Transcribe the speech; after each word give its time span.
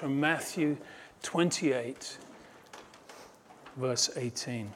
from 0.00 0.18
Matthew 0.18 0.78
28, 1.24 2.16
verse 3.76 4.08
18. 4.16 4.72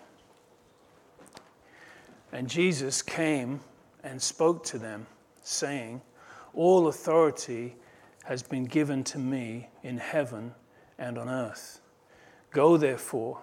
And 2.31 2.47
Jesus 2.47 3.01
came 3.01 3.61
and 4.03 4.21
spoke 4.21 4.63
to 4.65 4.77
them, 4.77 5.07
saying, 5.43 6.03
All 6.53 6.89
authority 6.89 7.75
has 8.25 8.43
been 8.43 8.67
given 8.67 9.03
to 9.05 9.19
me 9.19 9.71
in 9.83 9.97
heaven 9.97 10.53
and 10.99 11.17
on 11.17 11.31
earth. 11.31 11.81
Go 12.51 12.77
therefore 12.77 13.41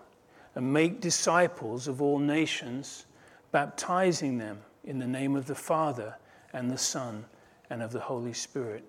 and 0.54 0.72
make 0.72 1.02
disciples 1.02 1.88
of 1.88 2.00
all 2.00 2.20
nations, 2.20 3.08
baptizing 3.52 4.38
them 4.38 4.60
in 4.84 5.00
the 5.00 5.08
name 5.08 5.36
of 5.36 5.48
the 5.48 5.56
Father 5.56 6.16
and 6.54 6.70
the 6.70 6.78
Son 6.78 7.26
and 7.72 7.82
of 7.82 7.92
the 7.92 8.02
Holy 8.02 8.34
Spirit, 8.34 8.84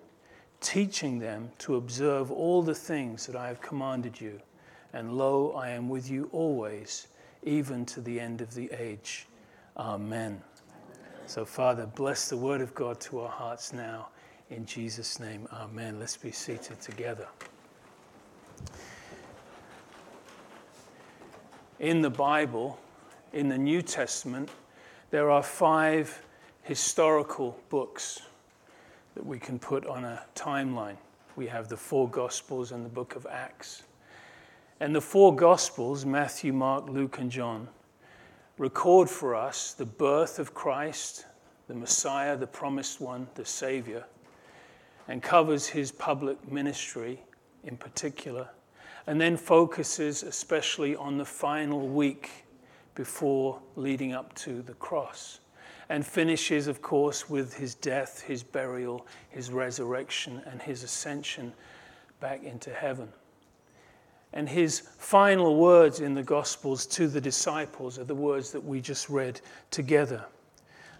teaching 0.63 1.19
them 1.19 1.51
to 1.59 1.75
observe 1.75 2.31
all 2.31 2.63
the 2.63 2.73
things 2.73 3.27
that 3.27 3.35
I 3.35 3.47
have 3.47 3.61
commanded 3.61 4.19
you. 4.19 4.39
And 4.93 5.17
lo, 5.17 5.51
I 5.51 5.69
am 5.69 5.89
with 5.89 6.09
you 6.09 6.29
always, 6.31 7.07
even 7.43 7.85
to 7.87 8.01
the 8.01 8.19
end 8.19 8.41
of 8.41 8.53
the 8.53 8.71
age. 8.71 9.27
Amen. 9.77 10.41
So, 11.27 11.45
Father, 11.45 11.85
bless 11.85 12.29
the 12.29 12.37
word 12.37 12.61
of 12.61 12.73
God 12.73 12.99
to 13.01 13.19
our 13.21 13.29
hearts 13.29 13.73
now. 13.73 14.09
In 14.49 14.65
Jesus' 14.65 15.19
name, 15.19 15.47
amen. 15.53 15.99
Let's 15.99 16.17
be 16.17 16.31
seated 16.31 16.79
together. 16.79 17.27
In 21.79 22.01
the 22.01 22.09
Bible, 22.09 22.79
in 23.33 23.49
the 23.49 23.57
New 23.57 23.81
Testament, 23.81 24.49
there 25.11 25.29
are 25.29 25.43
five 25.43 26.23
historical 26.61 27.59
books 27.69 28.21
that 29.15 29.25
we 29.25 29.39
can 29.39 29.59
put 29.59 29.85
on 29.85 30.03
a 30.03 30.23
timeline. 30.35 30.97
We 31.35 31.47
have 31.47 31.67
the 31.67 31.77
four 31.77 32.09
Gospels 32.09 32.71
and 32.71 32.85
the 32.85 32.89
book 32.89 33.15
of 33.15 33.25
Acts. 33.29 33.83
And 34.79 34.95
the 34.95 35.01
four 35.01 35.35
Gospels, 35.35 36.05
Matthew, 36.05 36.53
Mark, 36.53 36.89
Luke, 36.89 37.19
and 37.19 37.31
John, 37.31 37.67
record 38.57 39.09
for 39.09 39.35
us 39.35 39.73
the 39.73 39.85
birth 39.85 40.39
of 40.39 40.53
Christ, 40.53 41.25
the 41.67 41.73
Messiah, 41.73 42.35
the 42.35 42.47
promised 42.47 42.99
one, 42.99 43.27
the 43.35 43.45
Savior, 43.45 44.05
and 45.07 45.21
covers 45.21 45.67
his 45.67 45.91
public 45.91 46.51
ministry 46.51 47.21
in 47.63 47.77
particular, 47.77 48.49
and 49.07 49.19
then 49.19 49.37
focuses 49.37 50.23
especially 50.23 50.95
on 50.95 51.17
the 51.17 51.25
final 51.25 51.87
week 51.87 52.29
before 52.95 53.59
leading 53.75 54.13
up 54.13 54.33
to 54.35 54.61
the 54.61 54.73
cross, 54.75 55.39
and 55.89 56.05
finishes, 56.05 56.67
of 56.67 56.81
course, 56.81 57.29
with 57.29 57.55
his 57.55 57.75
death, 57.75 58.21
his 58.21 58.43
burial, 58.43 59.05
his 59.29 59.51
resurrection, 59.51 60.41
and 60.45 60.61
his 60.61 60.83
ascension 60.83 61.53
back 62.19 62.43
into 62.43 62.73
heaven. 62.73 63.09
And 64.31 64.49
his 64.49 64.79
final 64.97 65.57
words 65.57 65.99
in 65.99 66.15
the 66.15 66.23
Gospels 66.23 66.85
to 66.87 67.07
the 67.07 67.21
disciples 67.21 67.99
are 67.99 68.03
the 68.03 68.15
words 68.15 68.51
that 68.51 68.63
we 68.63 68.81
just 68.81 69.09
read 69.09 69.39
together. 69.69 70.25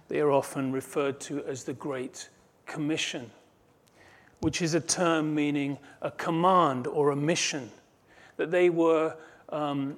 They 0.08 0.20
are 0.20 0.32
often 0.32 0.72
referred 0.72 1.20
to 1.22 1.44
as 1.46 1.64
the 1.64 1.74
Great 1.74 2.30
Commission, 2.66 3.32
which 4.42 4.62
is 4.62 4.76
a 4.76 4.82
term 4.82 5.34
meaning 5.34 5.78
a 6.02 6.12
command 6.12 6.86
or 6.86 7.12
a 7.12 7.16
mission, 7.16 7.72
that 8.38 8.52
they 8.52 8.70
were 8.70 9.16
um, 9.50 9.98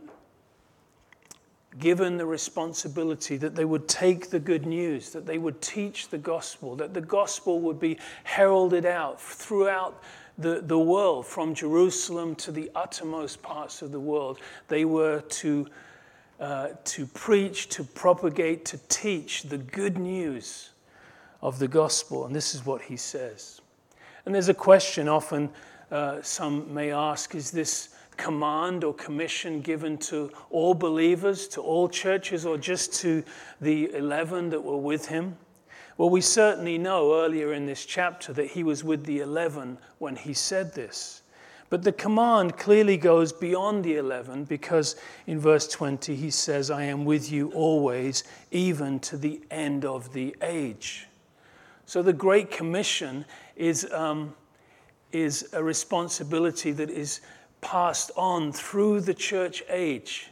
given 1.80 2.18
the 2.18 2.26
responsibility 2.26 3.38
that 3.38 3.56
they 3.56 3.66
would 3.66 3.88
take 3.88 4.30
the 4.30 4.40
good 4.40 4.66
news, 4.66 5.10
that 5.12 5.26
they 5.26 5.38
would 5.38 5.62
teach 5.62 6.10
the 6.10 6.18
gospel, 6.18 6.76
that 6.76 6.94
the 6.94 7.02
gospel 7.02 7.60
would 7.60 7.80
be 7.80 7.98
heralded 8.24 8.86
out 8.86 9.22
throughout 9.22 10.02
the, 10.38 10.62
the 10.62 10.80
world, 10.80 11.26
from 11.26 11.54
Jerusalem 11.54 12.36
to 12.36 12.52
the 12.52 12.70
uttermost 12.76 13.42
parts 13.42 13.82
of 13.82 13.92
the 13.92 14.00
world. 14.00 14.40
They 14.68 14.86
were 14.86 15.22
to, 15.22 15.68
uh, 16.40 16.70
to 16.84 17.06
preach, 17.08 17.70
to 17.70 17.84
propagate, 17.84 18.66
to 18.66 18.78
teach 18.90 19.44
the 19.44 19.58
good 19.58 19.98
news 19.98 20.72
of 21.42 21.60
the 21.60 21.68
gospel. 21.68 22.26
And 22.26 22.36
this 22.36 22.54
is 22.54 22.66
what 22.66 22.82
he 22.82 22.98
says. 22.98 23.62
And 24.26 24.34
there's 24.34 24.50
a 24.50 24.54
question 24.54 25.08
often 25.08 25.50
uh, 25.92 26.22
some 26.22 26.74
may 26.74 26.92
ask 26.92 27.36
is 27.36 27.52
this 27.52 27.95
command 28.18 28.84
or 28.84 28.94
commission 28.94 29.62
given 29.62 29.98
to 29.98 30.32
all 30.50 30.74
believers, 30.74 31.48
to 31.50 31.62
all 31.62 31.88
churches, 31.88 32.46
or 32.46 32.58
just 32.58 32.94
to 33.02 33.24
the 33.62 33.94
11 33.94 34.50
that 34.50 34.64
were 34.64 34.78
with 34.78 35.08
him? 35.08 35.38
Well, 35.98 36.10
we 36.10 36.22
certainly 36.22 36.78
know 36.78 37.24
earlier 37.24 37.54
in 37.54 37.66
this 37.66 37.86
chapter 37.86 38.34
that 38.34 38.48
he 38.48 38.64
was 38.64 38.84
with 38.84 39.06
the 39.06 39.20
11 39.20 39.78
when 40.00 40.16
he 40.16 40.34
said 40.34 40.74
this. 40.74 41.22
But 41.70 41.84
the 41.84 41.92
command 41.92 42.58
clearly 42.58 42.98
goes 42.98 43.34
beyond 43.34 43.84
the 43.84 43.96
11 43.96 44.46
because 44.46 44.96
in 45.26 45.40
verse 45.40 45.68
20 45.68 46.16
he 46.16 46.30
says, 46.30 46.70
I 46.70 46.84
am 46.84 47.06
with 47.06 47.32
you 47.32 47.52
always, 47.52 48.24
even 48.52 49.00
to 49.02 49.18
the 49.18 49.42
end 49.50 49.84
of 49.84 50.14
the 50.14 50.36
age. 50.42 51.08
So 51.86 52.02
the 52.02 52.14
Great 52.14 52.52
Commission 52.52 53.26
is, 53.56 53.92
um, 53.92 54.36
is 55.12 55.50
a 55.54 55.64
responsibility 55.64 56.72
that 56.74 56.90
is 56.90 57.22
passed 57.66 58.12
on 58.16 58.52
through 58.52 59.02
the 59.02 59.14
church 59.14 59.64
age, 59.70 60.30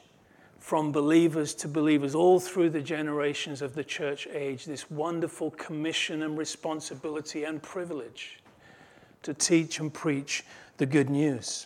from 0.59 0.91
believers 0.91 1.55
to 1.55 1.67
believers, 1.67 2.13
all 2.13 2.39
through 2.39 2.69
the 2.69 2.79
generations 2.79 3.63
of 3.63 3.73
the 3.73 3.83
church 3.83 4.27
age, 4.27 4.65
this 4.65 4.91
wonderful 4.91 5.49
commission 5.51 6.21
and 6.21 6.37
responsibility 6.37 7.43
and 7.43 7.61
privilege 7.63 8.39
to 9.23 9.33
teach 9.33 9.79
and 9.79 9.91
preach 9.91 10.43
the 10.77 10.85
good 10.85 11.09
news. 11.09 11.65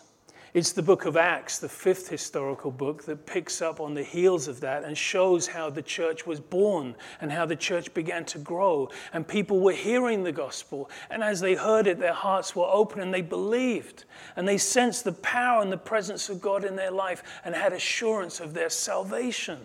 It's 0.54 0.72
the 0.72 0.82
book 0.82 1.06
of 1.06 1.18
Acts, 1.18 1.60
the 1.60 1.68
fifth 1.68 2.08
historical 2.08 2.72
book, 2.72 3.04
that 3.04 3.26
picks 3.26 3.62
up 3.62 3.82
on 3.82 3.94
the 3.94 4.04
heels 4.04 4.48
of 4.48 4.62
that 4.62 4.86
and 4.86 4.98
shows 4.98 5.48
how 5.48 5.70
the 5.70 5.82
church 5.82 6.26
was 6.26 6.40
born 6.40 6.96
and 7.20 7.32
how 7.32 7.46
the 7.46 7.56
church 7.56 7.94
began 7.94 8.24
to 8.26 8.40
grow. 8.40 8.90
And 9.14 9.28
people 9.28 9.60
were 9.60 9.74
hearing 9.74 10.24
the 10.24 10.32
gospel. 10.32 10.90
And 11.10 11.22
as 11.22 11.42
they 11.42 11.56
heard 11.56 11.86
it, 11.86 12.00
their 12.00 12.14
hearts 12.14 12.56
were 12.56 12.68
open 12.68 13.02
and 13.02 13.14
they 13.14 13.22
believed. 13.22 14.06
And 14.38 14.48
they 14.48 14.58
sensed 14.58 15.04
the 15.04 15.12
power 15.12 15.62
and 15.62 15.72
the 15.72 15.78
presence 15.78 16.30
of 16.30 16.42
God 16.42 16.64
in 16.64 16.78
their 16.78 16.92
life 16.92 17.24
and 17.44 17.54
had 17.54 17.74
assurance 17.74 18.40
of 18.40 18.54
their 18.54 18.70
salvation. 18.70 19.60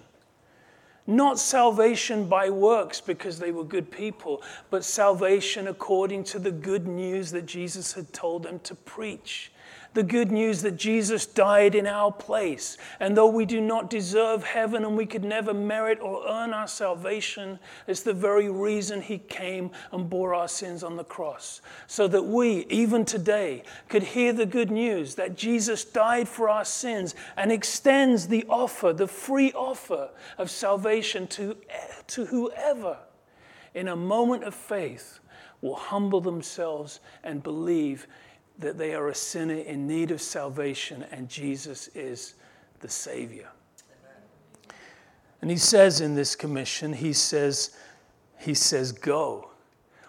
Not 1.07 1.39
salvation 1.39 2.29
by 2.29 2.51
works 2.51 3.01
because 3.01 3.39
they 3.39 3.51
were 3.51 3.65
good 3.65 3.91
people, 3.91 4.43
but 4.71 4.85
salvation 4.85 5.69
according 5.69 6.25
to 6.25 6.39
the 6.39 6.53
good 6.53 6.87
news 6.87 7.31
that 7.33 7.47
Jesus 7.47 7.93
had 7.93 8.13
told 8.13 8.45
them 8.45 8.61
to 8.61 8.75
preach 8.75 9.52
the 9.95 10.03
good 10.03 10.33
news 10.33 10.63
that 10.63 10.77
Jesus 10.77 11.27
died 11.27 11.75
in 11.75 11.87
our 11.87 12.11
place. 12.11 12.79
And 13.01 13.17
though 13.17 13.29
we 13.29 13.45
do 13.45 13.61
not 13.61 13.91
deserve 13.91 14.45
heaven 14.45 14.85
and 14.85 14.97
we 14.97 15.07
could 15.07 15.25
never 15.25 15.53
merit 15.53 16.01
or 16.01 16.27
earn 16.27 16.53
our 16.53 16.67
salvation, 16.67 17.59
it's 17.87 18.03
the 18.03 18.15
very 18.15 18.49
reason 18.49 19.03
he 19.03 19.19
came 19.19 19.71
and 19.93 20.09
bore 20.09 20.35
our 20.35 20.49
sins 20.49 20.83
on 20.83 20.97
the 20.97 21.05
cross. 21.05 21.61
So 21.87 22.09
that 22.09 22.23
we, 22.23 22.67
even 22.71 23.05
today, 23.05 23.63
could 23.89 24.03
hear 24.03 24.33
the 24.33 24.47
good 24.47 24.71
news 24.71 25.15
that 25.17 25.37
Jesus 25.37 25.85
died 25.85 26.29
for 26.29 26.49
our 26.49 26.65
sins 26.65 27.15
and 27.37 27.53
extends 27.53 28.29
the 28.29 28.45
offer, 28.49 28.93
the 28.93 29.09
free 29.09 29.53
offer 29.53 30.11
of 30.39 30.51
salvation 30.51 31.27
to, 31.29 31.57
to 32.09 32.27
whoever 32.27 32.97
in 33.75 33.89
a 33.89 33.97
moment 33.97 34.45
of 34.45 34.55
faith 34.55 35.21
will 35.61 35.77
humble 35.77 36.21
themselves 36.21 37.01
and 37.23 37.43
believe 37.43 38.07
that 38.59 38.79
they 38.79 38.95
are 38.95 39.09
a 39.09 39.15
sinner 39.15 39.55
in 39.55 39.87
need 39.87 40.11
of 40.11 40.21
salvation 40.21 41.05
and 41.11 41.29
Jesus 41.29 41.89
is 41.95 42.35
the 42.81 42.89
Savior. 42.89 43.49
And 45.41 45.51
he 45.51 45.57
says 45.57 46.01
in 46.01 46.15
this 46.15 46.37
commission, 46.37 46.93
he 46.93 47.13
says, 47.13 47.77
he 48.39 48.55
says, 48.55 48.93
go. 48.93 49.49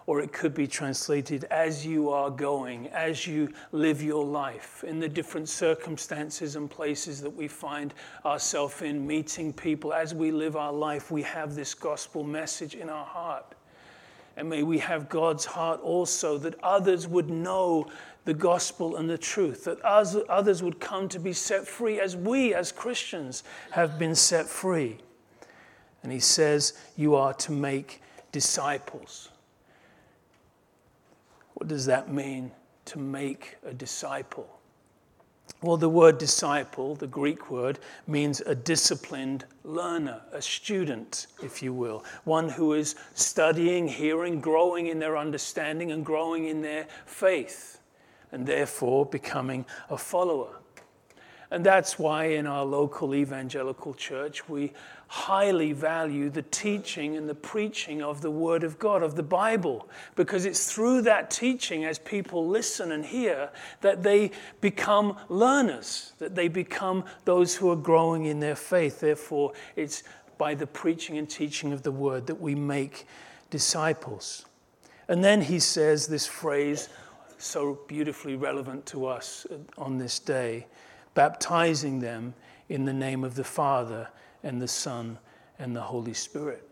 Or 0.05 0.19
it 0.19 0.33
could 0.33 0.53
be 0.53 0.67
translated 0.67 1.45
as 1.45 1.85
you 1.85 2.09
are 2.09 2.29
going, 2.29 2.87
as 2.89 3.25
you 3.25 3.53
live 3.71 4.03
your 4.03 4.25
life, 4.25 4.83
in 4.85 4.99
the 4.99 5.07
different 5.07 5.47
circumstances 5.47 6.57
and 6.57 6.69
places 6.69 7.21
that 7.21 7.29
we 7.29 7.47
find 7.47 7.93
ourselves 8.25 8.81
in, 8.81 9.07
meeting 9.07 9.53
people. 9.53 9.93
As 9.93 10.13
we 10.13 10.31
live 10.31 10.57
our 10.57 10.73
life, 10.73 11.09
we 11.09 11.21
have 11.23 11.55
this 11.55 11.73
gospel 11.73 12.23
message 12.23 12.75
in 12.75 12.89
our 12.89 13.05
heart. 13.05 13.55
And 14.35 14.49
may 14.49 14.63
we 14.63 14.79
have 14.79 15.09
God's 15.09 15.45
heart 15.45 15.79
also 15.81 16.37
that 16.39 16.55
others 16.63 17.07
would 17.07 17.29
know 17.29 17.87
the 18.25 18.33
gospel 18.33 18.95
and 18.95 19.09
the 19.09 19.17
truth, 19.17 19.65
that 19.65 19.81
others 19.81 20.63
would 20.63 20.79
come 20.79 21.09
to 21.09 21.19
be 21.19 21.33
set 21.33 21.67
free 21.67 21.99
as 21.99 22.15
we 22.15 22.53
as 22.53 22.71
Christians 22.71 23.43
have 23.71 23.99
been 23.99 24.15
set 24.15 24.47
free. 24.47 24.97
And 26.01 26.11
he 26.11 26.19
says, 26.19 26.73
You 26.95 27.15
are 27.15 27.33
to 27.35 27.51
make 27.51 28.01
disciples. 28.31 29.29
What 31.53 31.67
does 31.67 31.85
that 31.85 32.11
mean 32.11 32.51
to 32.85 32.99
make 32.99 33.57
a 33.65 33.73
disciple? 33.73 34.59
Well, 35.61 35.77
the 35.77 35.89
word 35.89 36.17
disciple, 36.17 36.95
the 36.95 37.07
Greek 37.07 37.49
word, 37.49 37.79
means 38.05 38.41
a 38.41 38.53
disciplined 38.53 39.45
learner, 39.63 40.21
a 40.33 40.41
student, 40.41 41.27
if 41.41 41.63
you 41.63 41.73
will, 41.73 42.03
one 42.25 42.49
who 42.49 42.73
is 42.73 42.95
studying, 43.13 43.87
hearing, 43.87 44.41
growing 44.41 44.87
in 44.87 44.99
their 44.99 45.17
understanding, 45.17 45.91
and 45.91 46.05
growing 46.05 46.47
in 46.47 46.61
their 46.61 46.87
faith. 47.05 47.79
and 48.33 48.47
therefore 48.47 49.05
becoming 49.05 49.63
a 49.91 49.97
follower. 49.97 50.57
And 51.53 51.63
that's 51.63 51.99
why 51.99 52.25
in 52.29 52.47
our 52.47 52.65
local 52.65 53.13
evangelical 53.13 53.93
church, 53.93 54.49
we 54.49 54.73
highly 55.05 55.71
value 55.71 56.31
the 56.31 56.41
teaching 56.41 57.15
and 57.15 57.29
the 57.29 57.35
preaching 57.35 58.01
of 58.01 58.21
the 58.21 58.31
Word 58.31 58.63
of 58.63 58.79
God, 58.79 59.03
of 59.03 59.15
the 59.15 59.21
Bible, 59.21 59.87
because 60.15 60.45
it's 60.45 60.73
through 60.73 61.03
that 61.03 61.29
teaching, 61.29 61.85
as 61.85 61.99
people 61.99 62.47
listen 62.47 62.91
and 62.91 63.05
hear, 63.05 63.51
that 63.81 64.01
they 64.01 64.31
become 64.61 65.15
learners, 65.29 66.13
that 66.17 66.33
they 66.33 66.47
become 66.47 67.03
those 67.23 67.55
who 67.55 67.69
are 67.69 67.75
growing 67.75 68.25
in 68.25 68.39
their 68.39 68.55
faith. 68.55 68.99
Therefore, 68.99 69.53
it's 69.75 70.01
by 70.39 70.55
the 70.55 70.65
preaching 70.65 71.19
and 71.19 71.29
teaching 71.29 71.71
of 71.71 71.83
the 71.83 71.91
Word 71.91 72.25
that 72.25 72.41
we 72.41 72.55
make 72.55 73.05
disciples. 73.51 74.47
And 75.07 75.23
then 75.23 75.39
he 75.39 75.59
says 75.59 76.07
this 76.07 76.25
phrase, 76.25 76.89
so 77.37 77.77
beautifully 77.87 78.37
relevant 78.37 78.87
to 78.87 79.05
us 79.05 79.45
uh, 79.51 79.57
on 79.79 79.99
this 79.99 80.17
day 80.17 80.65
baptizing 81.13 81.99
them 81.99 82.33
in 82.69 82.85
the 82.85 82.93
name 82.93 83.23
of 83.23 83.35
the 83.35 83.43
Father 83.43 84.09
and 84.41 84.61
the 84.61 84.67
Son 84.67 85.17
and 85.59 85.75
the 85.75 85.81
Holy 85.81 86.13
Spirit. 86.13 86.67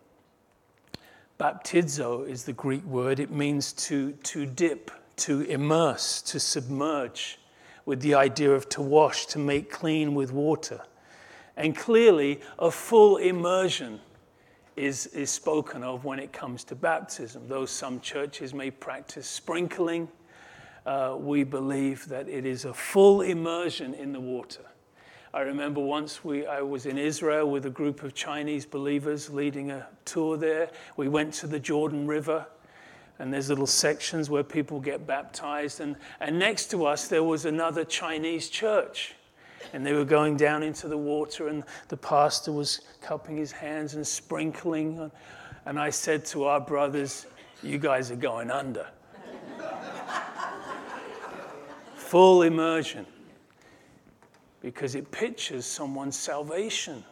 Baptizo 1.39 2.27
is 2.27 2.43
the 2.43 2.53
Greek 2.53 2.83
word. 2.85 3.19
It 3.19 3.31
means 3.31 3.73
to, 3.73 4.11
to 4.11 4.45
dip, 4.45 4.91
to 5.17 5.41
immerse, 5.41 6.21
to 6.23 6.39
submerge, 6.39 7.39
with 7.85 8.01
the 8.01 8.13
idea 8.13 8.51
of 8.51 8.69
to 8.69 8.81
wash, 8.81 9.25
to 9.27 9.39
make 9.39 9.71
clean 9.71 10.13
with 10.13 10.31
water. 10.31 10.81
And 11.57 11.75
clearly, 11.75 12.41
a 12.59 12.69
full 12.69 13.17
immersion 13.17 13.99
is, 14.75 15.07
is 15.07 15.29
spoken 15.29 15.83
of 15.83 16.05
when 16.05 16.19
it 16.19 16.31
comes 16.31 16.63
to 16.65 16.75
baptism. 16.75 17.47
Though 17.47 17.65
some 17.65 17.99
churches 17.99 18.53
may 18.53 18.71
practice 18.71 19.27
sprinkling, 19.27 20.07
uh, 20.85 21.15
we 21.19 21.43
believe 21.43 22.07
that 22.07 22.27
it 22.27 22.45
is 22.45 22.65
a 22.65 22.73
full 22.73 23.21
immersion 23.21 23.93
in 23.93 24.11
the 24.11 24.19
water. 24.19 24.63
I 25.33 25.41
remember 25.41 25.79
once 25.79 26.25
we, 26.25 26.45
I 26.45 26.61
was 26.61 26.85
in 26.85 26.97
Israel 26.97 27.49
with 27.49 27.65
a 27.65 27.69
group 27.69 28.03
of 28.03 28.13
Chinese 28.13 28.65
believers 28.65 29.29
leading 29.29 29.71
a 29.71 29.87
tour 30.03 30.35
there. 30.35 30.69
We 30.97 31.07
went 31.07 31.33
to 31.35 31.47
the 31.47 31.59
Jordan 31.59 32.05
River, 32.05 32.45
and 33.17 33.33
there's 33.33 33.47
little 33.47 33.67
sections 33.67 34.29
where 34.29 34.43
people 34.43 34.81
get 34.81 35.07
baptized. 35.07 35.79
And, 35.79 35.95
and 36.19 36.37
next 36.37 36.69
to 36.71 36.85
us, 36.85 37.07
there 37.07 37.23
was 37.23 37.45
another 37.45 37.85
Chinese 37.85 38.49
church. 38.49 39.15
And 39.73 39.85
they 39.85 39.93
were 39.93 40.03
going 40.03 40.35
down 40.35 40.63
into 40.63 40.89
the 40.89 40.97
water, 40.97 41.47
and 41.47 41.63
the 41.87 41.95
pastor 41.95 42.51
was 42.51 42.81
cupping 42.99 43.37
his 43.37 43.53
hands 43.53 43.93
and 43.93 44.05
sprinkling. 44.05 45.11
And 45.65 45.79
I 45.79 45.91
said 45.91 46.25
to 46.25 46.43
our 46.45 46.59
brothers, 46.59 47.27
You 47.63 47.77
guys 47.77 48.11
are 48.11 48.17
going 48.17 48.51
under 48.51 48.87
full 52.11 52.41
immersion 52.41 53.05
because 54.61 54.95
it 54.95 55.09
pictures 55.11 55.65
someone's 55.65 56.17
salvation 56.17 57.05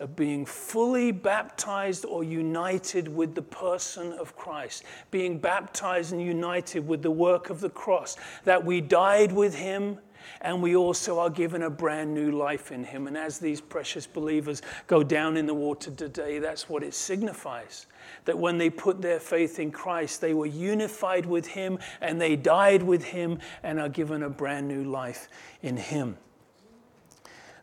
of 0.00 0.16
being 0.16 0.46
fully 0.46 1.12
baptized 1.12 2.06
or 2.06 2.24
united 2.24 3.06
with 3.06 3.34
the 3.34 3.42
person 3.42 4.14
of 4.14 4.34
Christ, 4.34 4.84
being 5.10 5.38
baptized 5.38 6.12
and 6.12 6.22
united 6.22 6.88
with 6.88 7.02
the 7.02 7.10
work 7.10 7.50
of 7.50 7.60
the 7.60 7.68
cross, 7.68 8.16
that 8.44 8.64
we 8.64 8.80
died 8.80 9.30
with 9.30 9.54
him 9.54 9.98
and 10.40 10.62
we 10.62 10.76
also 10.76 11.18
are 11.18 11.30
given 11.30 11.62
a 11.62 11.70
brand 11.70 12.14
new 12.14 12.30
life 12.30 12.72
in 12.72 12.84
him. 12.84 13.06
And 13.06 13.16
as 13.16 13.38
these 13.38 13.60
precious 13.60 14.06
believers 14.06 14.62
go 14.86 15.02
down 15.02 15.36
in 15.36 15.46
the 15.46 15.54
water 15.54 15.90
today, 15.90 16.38
that's 16.38 16.68
what 16.68 16.82
it 16.82 16.94
signifies 16.94 17.86
that 18.24 18.38
when 18.38 18.58
they 18.58 18.70
put 18.70 19.00
their 19.00 19.20
faith 19.20 19.58
in 19.58 19.70
Christ, 19.70 20.20
they 20.20 20.34
were 20.34 20.46
unified 20.46 21.26
with 21.26 21.46
Him 21.46 21.78
and 22.00 22.20
they 22.20 22.36
died 22.36 22.82
with 22.82 23.04
Him 23.04 23.38
and 23.62 23.80
are 23.80 23.88
given 23.88 24.22
a 24.22 24.30
brand 24.30 24.68
new 24.68 24.84
life 24.84 25.28
in 25.62 25.76
Him. 25.76 26.16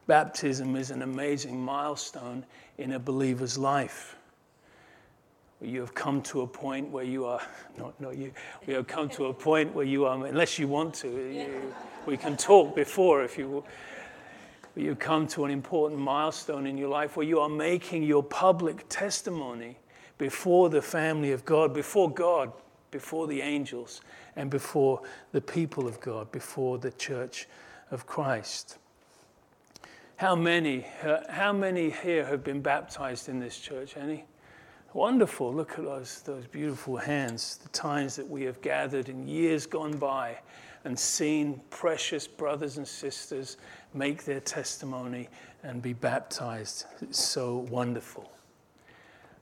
Baptism 0.07 0.75
is 0.75 0.92
an 0.92 1.01
amazing 1.01 1.60
milestone 1.60 2.45
in 2.77 2.94
a 2.94 3.00
believer's 3.00 3.57
life. 3.57 4.18
You 5.63 5.80
have 5.80 5.94
come 5.94 6.21
to 6.24 6.42
a 6.42 6.48
point 6.48 6.89
where 6.89 7.04
you 7.04 7.25
are, 7.25 7.42
not, 7.77 8.00
not 8.00 8.18
you, 8.18 8.31
we 8.68 8.74
have 8.74 8.88
come 8.88 9.10
to 9.10 9.25
a 9.25 9.33
point 9.33 9.74
where 9.74 9.86
you 9.86 10.06
are, 10.06 10.25
unless 10.25 10.60
you 10.60 10.68
want 10.68 10.94
to, 10.95 11.07
you, 11.07 11.74
we 12.06 12.18
can 12.18 12.36
talk 12.38 12.75
before 12.75 13.24
if 13.24 13.38
you 13.38 13.63
you 14.75 14.95
come 14.95 15.27
to 15.27 15.45
an 15.45 15.51
important 15.51 16.00
milestone 16.01 16.65
in 16.65 16.77
your 16.77 16.89
life 16.89 17.15
where 17.15 17.25
you 17.25 17.39
are 17.39 17.50
making 17.50 18.04
your 18.04 18.24
public 18.24 18.88
testimony 18.89 19.77
before 20.18 20.69
the 20.69 20.81
family 20.81 21.31
of 21.31 21.45
God, 21.45 21.74
before 21.74 22.10
God, 22.10 22.51
before 22.89 23.27
the 23.27 23.42
angels, 23.42 24.01
and 24.36 24.50
before 24.50 25.01
the 25.31 25.42
people 25.42 25.88
of 25.88 26.00
God, 26.00 26.31
before 26.31 26.80
the 26.80 26.92
church 26.92 27.48
of 27.92 28.07
Christ. 28.07 28.77
How 30.15 30.36
many, 30.36 30.86
uh, 31.04 31.19
how 31.30 31.54
many 31.54 31.89
here 31.89 32.25
have 32.25 32.44
been 32.44 32.62
baptized 32.62 33.30
in 33.30 33.39
this 33.39 33.60
church? 33.60 33.95
Any? 33.98 34.25
Wonderful. 34.94 35.51
Look 35.51 35.80
at 35.80 35.86
those, 35.86 36.22
those 36.22 36.45
beautiful 36.45 36.98
hands, 36.98 37.57
the 37.63 37.69
times 37.69 38.16
that 38.16 38.30
we 38.30 38.44
have 38.44 38.62
gathered 38.62 39.10
in 39.10 39.28
years 39.28 39.66
gone 39.66 39.98
by 39.98 40.38
and 40.86 40.98
seen 40.98 41.60
precious 41.72 42.28
brothers 42.28 42.78
and 42.78 42.88
sisters 42.88 43.57
make 43.95 44.24
their 44.24 44.40
testimony 44.40 45.30
and 45.63 45.81
be 45.81 45.94
baptized. 45.94 46.86
It's 47.01 47.24
so 47.24 47.57
wonderful. 47.72 48.31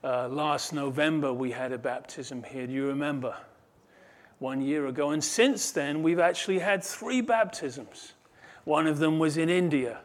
Uh, 0.03 0.29
last 0.29 0.71
November, 0.71 1.33
we 1.33 1.51
had 1.51 1.73
a 1.73 1.77
baptism 1.77 2.43
here. 2.43 2.65
Do 2.65 2.73
you 2.73 2.87
remember? 2.87 3.35
One 4.39 4.61
year 4.61 4.87
ago. 4.87 5.11
And 5.11 5.23
since 5.23 5.71
then, 5.71 6.01
we've 6.01 6.19
actually 6.19 6.59
had 6.59 6.83
three 6.83 7.21
baptisms. 7.21 8.13
One 8.63 8.87
of 8.87 8.99
them 8.99 9.19
was 9.19 9.37
in 9.37 9.49
India. 9.49 9.99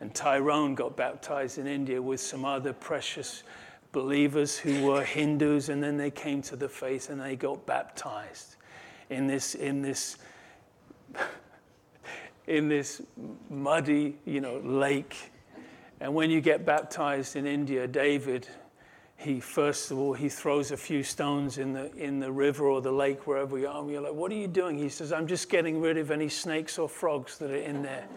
And 0.00 0.12
Tyrone 0.12 0.74
got 0.74 0.96
baptized 0.96 1.58
in 1.58 1.66
India 1.68 2.02
with 2.02 2.20
some 2.20 2.44
other 2.44 2.72
precious 2.72 3.44
believers 3.92 4.58
who 4.58 4.86
were 4.86 5.04
Hindus, 5.04 5.68
and 5.68 5.82
then 5.82 5.96
they 5.96 6.10
came 6.10 6.42
to 6.42 6.56
the 6.56 6.68
faith 6.68 7.10
and 7.10 7.20
they 7.20 7.36
got 7.36 7.64
baptized 7.66 8.56
in 9.10 9.26
this, 9.26 9.54
in 9.54 9.82
this, 9.82 10.16
in 12.46 12.68
this 12.68 13.02
muddy, 13.50 14.16
you 14.24 14.40
know, 14.40 14.58
lake. 14.58 15.32
And 16.00 16.14
when 16.14 16.30
you 16.30 16.40
get 16.40 16.64
baptized 16.64 17.36
in 17.36 17.46
India, 17.46 17.86
David, 17.86 18.48
he 19.16 19.38
first 19.38 19.92
of 19.92 19.98
all 19.98 20.14
he 20.14 20.28
throws 20.28 20.72
a 20.72 20.76
few 20.76 21.04
stones 21.04 21.58
in 21.58 21.72
the 21.72 21.94
in 21.94 22.18
the 22.18 22.32
river 22.32 22.66
or 22.66 22.80
the 22.80 22.90
lake 22.90 23.24
wherever 23.24 23.54
we 23.54 23.64
are. 23.64 23.78
And 23.78 23.86
we're 23.86 24.00
like, 24.00 24.14
"What 24.14 24.32
are 24.32 24.36
you 24.36 24.48
doing?" 24.48 24.76
He 24.76 24.88
says, 24.88 25.12
"I'm 25.12 25.28
just 25.28 25.48
getting 25.48 25.80
rid 25.80 25.96
of 25.96 26.10
any 26.10 26.28
snakes 26.28 26.76
or 26.76 26.88
frogs 26.88 27.38
that 27.38 27.52
are 27.52 27.54
in 27.54 27.82
there." 27.82 28.08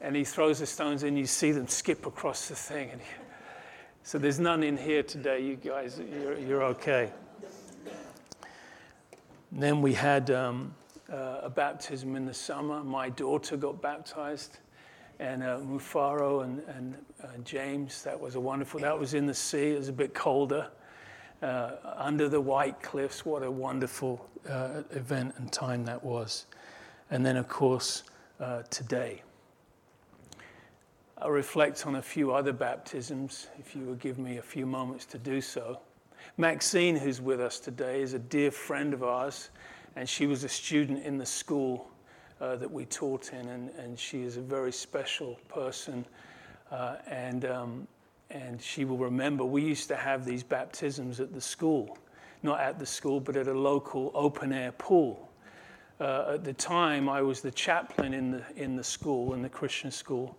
and 0.00 0.14
he 0.14 0.22
throws 0.22 0.60
the 0.60 0.66
stones 0.66 1.02
in. 1.02 1.16
You 1.16 1.26
see 1.26 1.50
them 1.50 1.66
skip 1.66 2.06
across 2.06 2.48
the 2.48 2.54
thing. 2.54 2.90
He, 2.90 3.25
so 4.06 4.18
there's 4.18 4.38
none 4.38 4.62
in 4.62 4.76
here 4.76 5.02
today. 5.02 5.40
You 5.40 5.56
guys, 5.56 6.00
you're, 6.12 6.38
you're 6.38 6.62
okay. 6.62 7.10
And 9.50 9.60
then 9.60 9.82
we 9.82 9.94
had 9.94 10.30
um, 10.30 10.72
uh, 11.12 11.40
a 11.42 11.50
baptism 11.50 12.14
in 12.14 12.24
the 12.24 12.32
summer. 12.32 12.84
My 12.84 13.08
daughter 13.08 13.56
got 13.56 13.82
baptized 13.82 14.58
and 15.18 15.42
uh, 15.42 15.58
Mufaro 15.58 16.44
and, 16.44 16.62
and 16.68 16.96
uh, 17.20 17.26
James. 17.42 18.04
That 18.04 18.20
was 18.20 18.36
a 18.36 18.40
wonderful. 18.40 18.78
That 18.78 18.96
was 18.96 19.14
in 19.14 19.26
the 19.26 19.34
sea. 19.34 19.72
It 19.72 19.78
was 19.78 19.88
a 19.88 19.92
bit 19.92 20.14
colder. 20.14 20.68
Uh, 21.42 21.72
under 21.96 22.28
the 22.28 22.40
white 22.40 22.80
cliffs. 22.82 23.26
What 23.26 23.42
a 23.42 23.50
wonderful 23.50 24.24
uh, 24.48 24.82
event 24.92 25.34
and 25.38 25.52
time 25.52 25.84
that 25.86 26.04
was. 26.04 26.46
And 27.10 27.26
then, 27.26 27.36
of 27.36 27.48
course, 27.48 28.04
uh, 28.38 28.62
today. 28.70 29.22
I'll 31.18 31.30
reflect 31.30 31.86
on 31.86 31.94
a 31.94 32.02
few 32.02 32.32
other 32.32 32.52
baptisms, 32.52 33.46
if 33.58 33.74
you 33.74 33.86
will 33.86 33.94
give 33.94 34.18
me 34.18 34.36
a 34.36 34.42
few 34.42 34.66
moments 34.66 35.06
to 35.06 35.18
do 35.18 35.40
so. 35.40 35.80
Maxine, 36.36 36.94
who's 36.94 37.22
with 37.22 37.40
us 37.40 37.58
today, 37.58 38.02
is 38.02 38.12
a 38.12 38.18
dear 38.18 38.50
friend 38.50 38.92
of 38.92 39.02
ours, 39.02 39.48
and 39.96 40.06
she 40.06 40.26
was 40.26 40.44
a 40.44 40.48
student 40.48 41.02
in 41.04 41.16
the 41.16 41.24
school 41.24 41.88
uh, 42.42 42.56
that 42.56 42.70
we 42.70 42.84
taught 42.84 43.32
in, 43.32 43.48
and, 43.48 43.70
and 43.78 43.98
she 43.98 44.24
is 44.24 44.36
a 44.36 44.42
very 44.42 44.70
special 44.70 45.38
person. 45.48 46.04
Uh, 46.70 46.96
and, 47.06 47.46
um, 47.46 47.88
and 48.28 48.60
she 48.60 48.84
will 48.84 48.98
remember 48.98 49.42
we 49.42 49.62
used 49.62 49.88
to 49.88 49.96
have 49.96 50.26
these 50.26 50.42
baptisms 50.42 51.18
at 51.18 51.32
the 51.32 51.40
school, 51.40 51.96
not 52.42 52.60
at 52.60 52.78
the 52.78 52.84
school, 52.84 53.20
but 53.20 53.36
at 53.36 53.48
a 53.48 53.58
local 53.58 54.10
open 54.14 54.52
air 54.52 54.72
pool. 54.72 55.30
Uh, 55.98 56.32
at 56.34 56.44
the 56.44 56.52
time, 56.52 57.08
I 57.08 57.22
was 57.22 57.40
the 57.40 57.52
chaplain 57.52 58.12
in 58.12 58.32
the, 58.32 58.42
in 58.54 58.76
the 58.76 58.84
school, 58.84 59.32
in 59.32 59.40
the 59.40 59.48
Christian 59.48 59.90
school. 59.90 60.36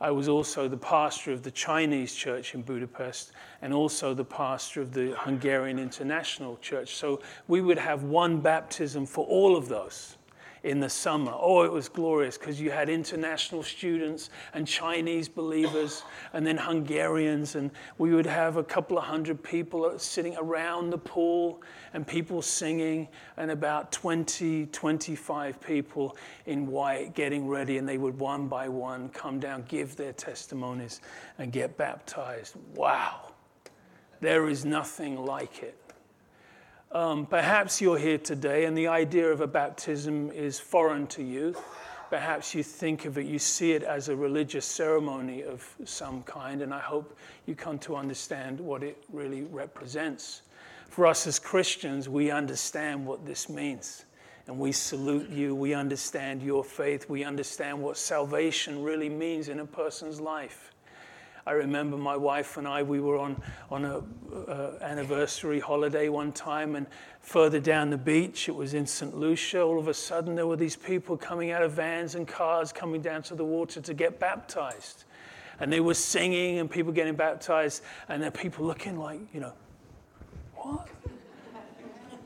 I 0.00 0.10
was 0.10 0.28
also 0.28 0.66
the 0.66 0.78
pastor 0.78 1.30
of 1.30 1.42
the 1.42 1.50
Chinese 1.50 2.14
church 2.14 2.54
in 2.54 2.62
Budapest 2.62 3.32
and 3.60 3.74
also 3.74 4.14
the 4.14 4.24
pastor 4.24 4.80
of 4.80 4.94
the 4.94 5.14
Hungarian 5.18 5.78
International 5.78 6.56
Church. 6.62 6.94
So 6.94 7.20
we 7.48 7.60
would 7.60 7.76
have 7.76 8.04
one 8.04 8.40
baptism 8.40 9.04
for 9.04 9.26
all 9.26 9.56
of 9.56 9.68
those 9.68 10.16
in 10.62 10.80
the 10.80 10.90
summer. 10.90 11.32
Oh, 11.34 11.62
it 11.62 11.72
was 11.72 11.88
glorious 11.88 12.36
because 12.36 12.60
you 12.60 12.70
had 12.70 12.88
international 12.88 13.62
students 13.62 14.30
and 14.52 14.66
Chinese 14.66 15.28
believers 15.28 16.02
and 16.32 16.46
then 16.46 16.56
Hungarians. 16.56 17.54
And 17.54 17.70
we 17.98 18.14
would 18.14 18.26
have 18.26 18.56
a 18.56 18.64
couple 18.64 18.98
of 18.98 19.04
hundred 19.04 19.42
people 19.42 19.98
sitting 19.98 20.36
around 20.36 20.90
the 20.90 20.98
pool 20.98 21.62
and 21.92 22.06
people 22.06 22.42
singing, 22.42 23.08
and 23.36 23.50
about 23.50 23.90
20, 23.90 24.66
25 24.66 25.60
people 25.60 26.16
in 26.46 26.66
white 26.66 27.14
getting 27.14 27.48
ready. 27.48 27.78
And 27.78 27.88
they 27.88 27.98
would 27.98 28.18
one 28.18 28.46
by 28.46 28.68
one 28.68 29.08
come 29.08 29.40
down, 29.40 29.64
give 29.66 29.96
their 29.96 30.12
testimonies, 30.12 31.00
and 31.38 31.50
get 31.52 31.76
baptized. 31.76 32.54
Wow, 32.74 33.32
there 34.20 34.48
is 34.48 34.64
nothing 34.64 35.24
like 35.24 35.62
it. 35.62 35.76
Um, 36.92 37.24
perhaps 37.24 37.80
you're 37.80 37.98
here 37.98 38.18
today 38.18 38.64
and 38.64 38.76
the 38.76 38.88
idea 38.88 39.28
of 39.28 39.40
a 39.40 39.46
baptism 39.46 40.32
is 40.32 40.58
foreign 40.58 41.06
to 41.08 41.22
you. 41.22 41.54
Perhaps 42.08 42.52
you 42.52 42.64
think 42.64 43.04
of 43.04 43.16
it, 43.16 43.26
you 43.26 43.38
see 43.38 43.70
it 43.70 43.84
as 43.84 44.08
a 44.08 44.16
religious 44.16 44.66
ceremony 44.66 45.44
of 45.44 45.64
some 45.84 46.24
kind, 46.24 46.62
and 46.62 46.74
I 46.74 46.80
hope 46.80 47.16
you 47.46 47.54
come 47.54 47.78
to 47.80 47.94
understand 47.94 48.58
what 48.58 48.82
it 48.82 49.04
really 49.12 49.42
represents. 49.42 50.42
For 50.88 51.06
us 51.06 51.28
as 51.28 51.38
Christians, 51.38 52.08
we 52.08 52.32
understand 52.32 53.06
what 53.06 53.24
this 53.24 53.48
means. 53.48 54.04
And 54.48 54.58
we 54.58 54.72
salute 54.72 55.30
you. 55.30 55.54
We 55.54 55.74
understand 55.74 56.42
your 56.42 56.64
faith. 56.64 57.08
We 57.08 57.22
understand 57.22 57.80
what 57.80 57.98
salvation 57.98 58.82
really 58.82 59.08
means 59.08 59.48
in 59.48 59.60
a 59.60 59.64
person's 59.64 60.20
life. 60.20 60.74
I 61.46 61.52
remember 61.52 61.96
my 61.96 62.16
wife 62.16 62.56
and 62.56 62.68
I, 62.68 62.82
we 62.82 63.00
were 63.00 63.18
on, 63.18 63.40
on 63.70 63.84
an 63.84 64.02
uh, 64.48 64.72
anniversary 64.82 65.58
holiday 65.58 66.08
one 66.08 66.32
time, 66.32 66.76
and 66.76 66.86
further 67.20 67.60
down 67.60 67.90
the 67.90 67.98
beach, 67.98 68.48
it 68.48 68.54
was 68.54 68.74
in 68.74 68.86
St. 68.86 69.16
Lucia, 69.16 69.62
all 69.62 69.78
of 69.78 69.88
a 69.88 69.94
sudden 69.94 70.34
there 70.34 70.46
were 70.46 70.56
these 70.56 70.76
people 70.76 71.16
coming 71.16 71.50
out 71.50 71.62
of 71.62 71.72
vans 71.72 72.14
and 72.14 72.28
cars 72.28 72.72
coming 72.72 73.00
down 73.00 73.22
to 73.22 73.34
the 73.34 73.44
water 73.44 73.80
to 73.80 73.94
get 73.94 74.18
baptized. 74.18 75.04
And 75.60 75.72
they 75.72 75.80
were 75.80 75.94
singing 75.94 76.58
and 76.58 76.70
people 76.70 76.92
getting 76.92 77.14
baptized, 77.14 77.82
and 78.08 78.22
there 78.22 78.30
people 78.30 78.66
looking 78.66 78.98
like, 78.98 79.20
you 79.32 79.40
know, 79.40 79.52
what? 80.56 80.88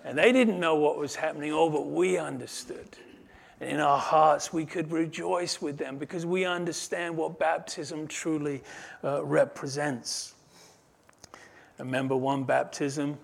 And 0.05 0.19
they 0.19 0.33
didn't 0.33 0.61
know 0.61 0.75
what 0.77 0.99
was 0.99 1.15
happening, 1.15 1.53
oh, 1.53 1.71
but 1.71 1.87
we 1.87 2.19
understood. 2.19 2.97
And 3.61 3.71
in 3.71 3.81
our 3.81 3.99
hearts, 3.99 4.53
we 4.53 4.67
could 4.67 4.91
rejoice 4.91 5.63
with 5.63 5.79
them 5.79 5.97
because 5.99 6.27
we 6.27 6.45
understand 6.45 7.17
what 7.17 7.39
baptism 7.39 8.09
truly 8.09 8.63
uh, 9.03 9.25
represents. 9.25 10.35
Remember 11.79 12.17
one 12.17 12.45
baptism 12.45 13.19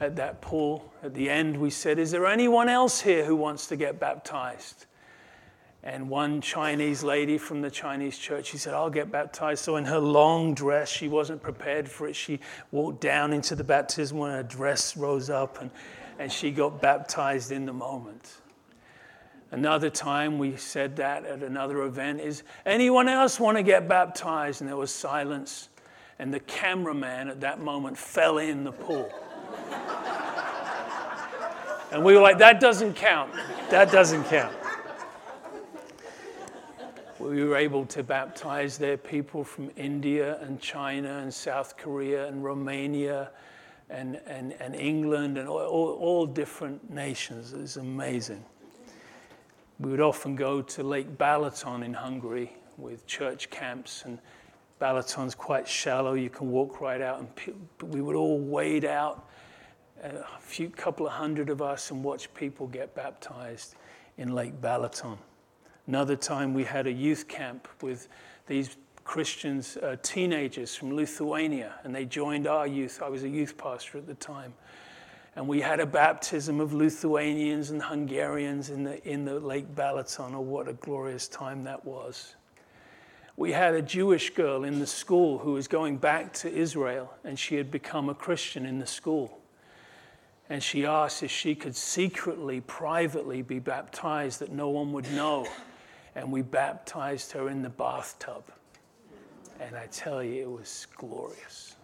at 0.00 0.16
that 0.16 0.40
pool. 0.40 0.92
At 1.02 1.14
the 1.14 1.28
end, 1.28 1.56
we 1.56 1.70
said, 1.70 1.98
Is 1.98 2.10
there 2.10 2.26
anyone 2.26 2.68
else 2.68 3.00
here 3.00 3.24
who 3.24 3.36
wants 3.36 3.66
to 3.68 3.76
get 3.76 3.98
baptized? 3.98 4.86
And 5.82 6.10
one 6.10 6.40
Chinese 6.40 7.04
lady 7.04 7.38
from 7.38 7.62
the 7.62 7.70
Chinese 7.70 8.18
church, 8.18 8.46
she 8.46 8.58
said, 8.58 8.74
I'll 8.74 8.90
get 8.90 9.12
baptized. 9.12 9.62
So, 9.62 9.76
in 9.76 9.84
her 9.84 10.00
long 10.00 10.52
dress, 10.52 10.88
she 10.88 11.06
wasn't 11.06 11.40
prepared 11.42 11.88
for 11.88 12.08
it. 12.08 12.16
She 12.16 12.40
walked 12.72 13.00
down 13.00 13.32
into 13.32 13.54
the 13.54 13.62
baptism 13.62 14.18
when 14.18 14.32
her 14.32 14.42
dress 14.42 14.96
rose 14.96 15.30
up 15.30 15.60
and, 15.60 15.70
and 16.18 16.32
she 16.32 16.50
got 16.50 16.82
baptized 16.82 17.52
in 17.52 17.66
the 17.66 17.72
moment. 17.72 18.38
Another 19.52 19.90
time 19.90 20.38
we 20.38 20.56
said 20.56 20.96
that 20.96 21.24
at 21.24 21.42
another 21.42 21.82
event 21.82 22.20
is 22.20 22.42
anyone 22.64 23.08
else 23.08 23.38
want 23.38 23.56
to 23.56 23.62
get 23.62 23.88
baptized? 23.88 24.60
And 24.60 24.68
there 24.68 24.76
was 24.76 24.90
silence. 24.90 25.68
And 26.18 26.34
the 26.34 26.40
cameraman 26.40 27.28
at 27.28 27.40
that 27.42 27.60
moment 27.60 27.96
fell 27.96 28.38
in 28.38 28.64
the 28.64 28.72
pool. 28.72 29.08
and 31.92 32.02
we 32.02 32.14
were 32.14 32.20
like, 32.20 32.38
that 32.38 32.58
doesn't 32.58 32.94
count. 32.94 33.32
That 33.70 33.92
doesn't 33.92 34.24
count. 34.24 34.56
We 37.18 37.44
were 37.44 37.56
able 37.56 37.86
to 37.86 38.02
baptize 38.02 38.78
there 38.78 38.96
people 38.96 39.44
from 39.44 39.70
India 39.76 40.38
and 40.40 40.60
China 40.60 41.18
and 41.18 41.32
South 41.32 41.76
Korea 41.76 42.26
and 42.26 42.42
Romania 42.42 43.30
and, 43.88 44.20
and, 44.26 44.54
and 44.60 44.74
England 44.74 45.38
and 45.38 45.48
all, 45.48 45.60
all, 45.60 45.92
all 45.92 46.26
different 46.26 46.90
nations. 46.90 47.52
It's 47.52 47.76
amazing. 47.76 48.44
We 49.78 49.90
would 49.90 50.00
often 50.00 50.36
go 50.36 50.62
to 50.62 50.82
Lake 50.82 51.18
Balaton 51.18 51.84
in 51.84 51.92
Hungary 51.92 52.52
with 52.78 53.06
church 53.06 53.50
camps, 53.50 54.04
and 54.06 54.18
Balaton's 54.80 55.34
quite 55.34 55.68
shallow. 55.68 56.14
You 56.14 56.30
can 56.30 56.50
walk 56.50 56.80
right 56.80 57.00
out, 57.02 57.20
and 57.20 57.92
we 57.92 58.00
would 58.00 58.16
all 58.16 58.38
wade 58.38 58.86
out, 58.86 59.28
a 60.02 60.40
few 60.40 60.70
couple 60.70 61.06
of 61.06 61.12
hundred 61.12 61.50
of 61.50 61.60
us, 61.60 61.90
and 61.90 62.02
watch 62.02 62.32
people 62.32 62.66
get 62.66 62.94
baptized 62.94 63.74
in 64.16 64.34
Lake 64.34 64.60
Balaton. 64.60 65.18
Another 65.86 66.16
time, 66.16 66.54
we 66.54 66.64
had 66.64 66.86
a 66.86 66.92
youth 66.92 67.28
camp 67.28 67.68
with 67.82 68.08
these 68.46 68.76
Christians, 69.04 69.76
uh, 69.76 69.96
teenagers 70.02 70.74
from 70.74 70.96
Lithuania, 70.96 71.74
and 71.84 71.94
they 71.94 72.06
joined 72.06 72.46
our 72.46 72.66
youth. 72.66 73.02
I 73.02 73.08
was 73.08 73.24
a 73.24 73.28
youth 73.28 73.56
pastor 73.58 73.98
at 73.98 74.06
the 74.06 74.14
time 74.14 74.54
and 75.36 75.46
we 75.46 75.60
had 75.60 75.80
a 75.80 75.86
baptism 75.86 76.60
of 76.60 76.72
Lithuanians 76.72 77.70
and 77.70 77.82
Hungarians 77.82 78.70
in 78.70 78.84
the, 78.84 79.06
in 79.06 79.26
the 79.26 79.38
Lake 79.38 79.74
Balaton. 79.74 80.34
Oh, 80.34 80.40
what 80.40 80.66
a 80.66 80.72
glorious 80.72 81.28
time 81.28 81.64
that 81.64 81.84
was. 81.84 82.34
We 83.36 83.52
had 83.52 83.74
a 83.74 83.82
Jewish 83.82 84.30
girl 84.30 84.64
in 84.64 84.80
the 84.80 84.86
school 84.86 85.36
who 85.36 85.52
was 85.52 85.68
going 85.68 85.98
back 85.98 86.32
to 86.34 86.50
Israel, 86.50 87.12
and 87.22 87.38
she 87.38 87.56
had 87.56 87.70
become 87.70 88.08
a 88.08 88.14
Christian 88.14 88.64
in 88.64 88.78
the 88.78 88.86
school. 88.86 89.38
And 90.48 90.62
she 90.62 90.86
asked 90.86 91.22
if 91.22 91.30
she 91.30 91.54
could 91.54 91.76
secretly, 91.76 92.62
privately 92.62 93.42
be 93.42 93.58
baptized 93.58 94.40
that 94.40 94.52
no 94.52 94.70
one 94.70 94.90
would 94.94 95.12
know. 95.12 95.46
And 96.14 96.32
we 96.32 96.40
baptized 96.40 97.32
her 97.32 97.50
in 97.50 97.60
the 97.60 97.68
bathtub. 97.68 98.44
And 99.60 99.76
I 99.76 99.86
tell 99.88 100.22
you, 100.22 100.42
it 100.42 100.50
was 100.50 100.86
glorious. 100.96 101.75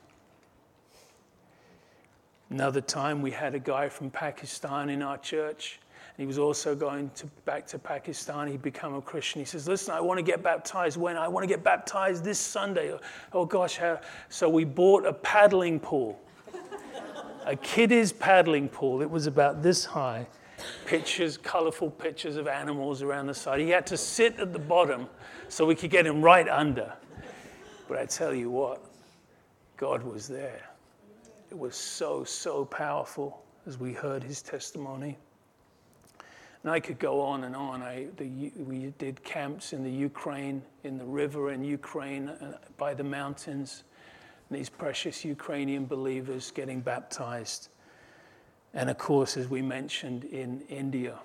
Another 2.53 2.83
time 2.83 3.23
we 3.23 3.31
had 3.31 3.55
a 3.55 3.59
guy 3.59 3.89
from 3.89 4.11
Pakistan 4.11 4.91
in 4.91 5.01
our 5.01 5.17
church. 5.17 5.81
And 6.11 6.23
He 6.23 6.27
was 6.27 6.39
also 6.39 6.75
going 6.75 7.11
to, 7.15 7.27
back 7.47 7.67
to 7.69 7.79
Pakistan. 7.79 8.47
He'd 8.47 8.61
become 8.61 8.93
a 8.93 9.01
Christian. 9.01 9.41
He 9.41 9.47
says, 9.47 9.67
Listen, 9.67 9.95
I 9.95 10.03
want 10.03 10.19
to 10.19 10.23
get 10.23 10.43
baptized 10.43 10.99
when? 10.99 11.17
I 11.17 11.29
want 11.29 11.45
to 11.45 11.49
get 11.49 11.65
baptized 11.65 12.25
this 12.25 12.39
Sunday. 12.39 12.95
Oh, 13.33 13.47
gosh. 13.47 13.79
How? 13.79 14.01
So 14.29 14.51
we 14.51 14.65
bought 14.65 15.07
a 15.07 15.15
paddling 15.15 15.81
pool, 15.81 16.21
a 17.47 17.57
kiddies 17.57 18.13
paddling 18.13 18.69
pool. 18.69 19.01
It 19.01 19.09
was 19.09 19.27
about 19.27 19.63
this 19.63 19.87
high. 19.87 20.27
Pictures, 20.85 21.39
colorful 21.39 21.91
pictures 21.91 22.37
of 22.37 22.47
animals 22.47 23.01
around 23.01 23.29
the 23.29 23.35
side. 23.35 23.61
He 23.61 23.71
had 23.71 23.87
to 23.87 23.97
sit 23.97 24.39
at 24.39 24.53
the 24.53 24.59
bottom 24.59 25.09
so 25.49 25.65
we 25.65 25.75
could 25.75 25.91
get 25.91 26.07
him 26.07 26.21
right 26.21 26.47
under. 26.51 26.93
But 27.89 27.97
I 27.97 28.05
tell 28.05 28.35
you 28.35 28.51
what, 28.51 28.85
God 29.79 30.03
was 30.03 30.29
there. 30.29 30.69
It 31.53 31.59
was 31.59 31.77
so, 31.77 32.25
so 32.25 32.65
powerful 32.65 33.43
as 33.67 33.77
we 33.77 33.93
heard 33.93 34.25
his 34.25 34.41
testimony. 34.41 35.19
And 36.63 36.73
I 36.73 36.81
could 36.81 36.99
go 36.99 37.21
on 37.21 37.45
and 37.45 37.55
on. 37.55 37.83
I, 37.83 38.07
the, 38.17 38.51
we 38.57 38.95
did 38.97 39.23
camps 39.23 39.75
in 39.75 39.85
the 39.85 39.91
Ukraine, 39.91 40.63
in 40.83 40.97
the 40.97 41.05
river 41.05 41.53
in 41.53 41.63
Ukraine, 41.63 42.31
uh, 42.31 42.57
by 42.79 42.95
the 42.95 43.05
mountains. 43.05 43.85
these 44.51 44.71
precious 44.71 45.27
Ukrainian 45.27 45.85
believers 45.85 46.51
getting 46.51 46.81
baptized. 46.81 47.69
And 48.73 48.89
of 48.89 48.97
course, 48.97 49.37
as 49.37 49.49
we 49.49 49.61
mentioned, 49.61 50.25
in 50.25 50.63
India. 50.71 51.19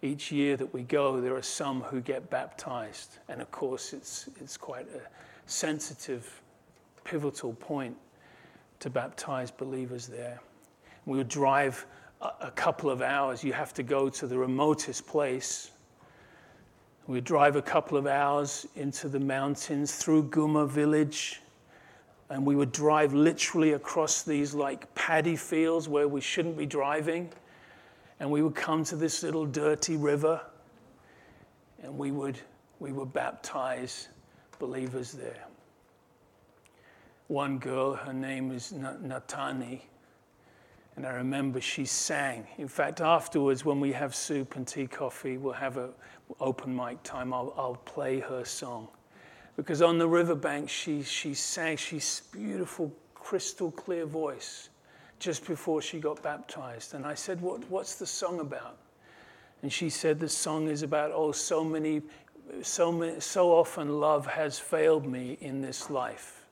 Each 0.00 0.32
year 0.32 0.56
that 0.56 0.72
we 0.72 0.82
go, 0.82 1.20
there 1.20 1.36
are 1.36 1.42
some 1.42 1.82
who 1.82 2.00
get 2.00 2.30
baptized. 2.30 3.18
And 3.28 3.42
of 3.42 3.50
course, 3.50 3.92
it's, 3.92 4.30
it's 4.40 4.56
quite 4.56 4.86
a 4.88 5.02
sensitive, 5.44 6.40
pivotal 7.04 7.52
point 7.52 7.98
to 8.84 8.90
baptize 8.90 9.50
believers 9.50 10.06
there. 10.06 10.38
We 11.06 11.16
would 11.16 11.30
drive 11.30 11.86
a, 12.20 12.50
couple 12.50 12.90
of 12.90 13.00
hours. 13.00 13.42
You 13.42 13.54
have 13.54 13.72
to 13.74 13.82
go 13.82 14.10
to 14.10 14.26
the 14.26 14.36
remotest 14.36 15.06
place. 15.06 15.70
We 17.06 17.14
would 17.14 17.24
drive 17.24 17.56
a 17.56 17.62
couple 17.62 17.96
of 17.96 18.06
hours 18.06 18.66
into 18.76 19.08
the 19.08 19.18
mountains 19.18 19.96
through 19.96 20.24
Guma 20.24 20.68
village. 20.68 21.40
And 22.28 22.44
we 22.44 22.56
would 22.56 22.72
drive 22.72 23.14
literally 23.14 23.72
across 23.72 24.22
these 24.22 24.52
like 24.52 24.94
paddy 24.94 25.36
fields 25.36 25.88
where 25.88 26.06
we 26.06 26.20
shouldn't 26.20 26.58
be 26.58 26.66
driving. 26.66 27.30
And 28.20 28.30
we 28.30 28.42
would 28.42 28.54
come 28.54 28.84
to 28.84 28.96
this 28.96 29.22
little 29.22 29.46
dirty 29.46 29.96
river. 29.96 30.42
And 31.82 31.96
we 31.96 32.10
would, 32.10 32.38
we 32.80 32.92
would 32.92 33.14
baptize 33.14 34.08
believers 34.58 35.12
there 35.12 35.46
one 37.28 37.58
girl, 37.58 37.94
her 37.94 38.12
name 38.12 38.52
is 38.52 38.72
Natani. 38.72 39.80
And 40.96 41.06
I 41.06 41.10
remember 41.14 41.60
she 41.60 41.84
sang. 41.84 42.46
In 42.58 42.68
fact, 42.68 43.00
afterwards, 43.00 43.64
when 43.64 43.80
we 43.80 43.92
have 43.92 44.14
soup 44.14 44.54
and 44.54 44.66
tea 44.66 44.86
coffee, 44.86 45.38
we'll 45.38 45.52
have 45.54 45.76
an 45.76 45.90
open 46.38 46.74
mic 46.74 47.02
time. 47.02 47.32
I'll, 47.32 47.52
I'll 47.56 47.80
play 47.84 48.20
her 48.20 48.44
song. 48.44 48.88
Because 49.56 49.82
on 49.82 49.98
the 49.98 50.06
riverbank, 50.06 50.68
she, 50.68 51.02
she 51.02 51.34
sang, 51.34 51.76
she's 51.76 52.22
beautiful, 52.32 52.92
crystal 53.14 53.70
clear 53.72 54.06
voice 54.06 54.68
just 55.18 55.46
before 55.46 55.80
she 55.80 55.98
got 55.98 56.22
baptized. 56.22 56.94
And 56.94 57.04
I 57.04 57.14
said, 57.14 57.40
what, 57.40 57.68
What's 57.70 57.96
the 57.96 58.06
song 58.06 58.40
about? 58.40 58.78
And 59.62 59.72
she 59.72 59.88
said 59.88 60.20
the 60.20 60.28
song 60.28 60.68
is 60.68 60.82
about, 60.82 61.10
oh, 61.12 61.32
so 61.32 61.64
many, 61.64 62.02
so 62.62 62.92
many, 62.92 63.18
so 63.18 63.50
often 63.50 63.98
love 63.98 64.26
has 64.26 64.58
failed 64.58 65.06
me 65.06 65.38
in 65.40 65.62
this 65.62 65.88
life. 65.88 66.43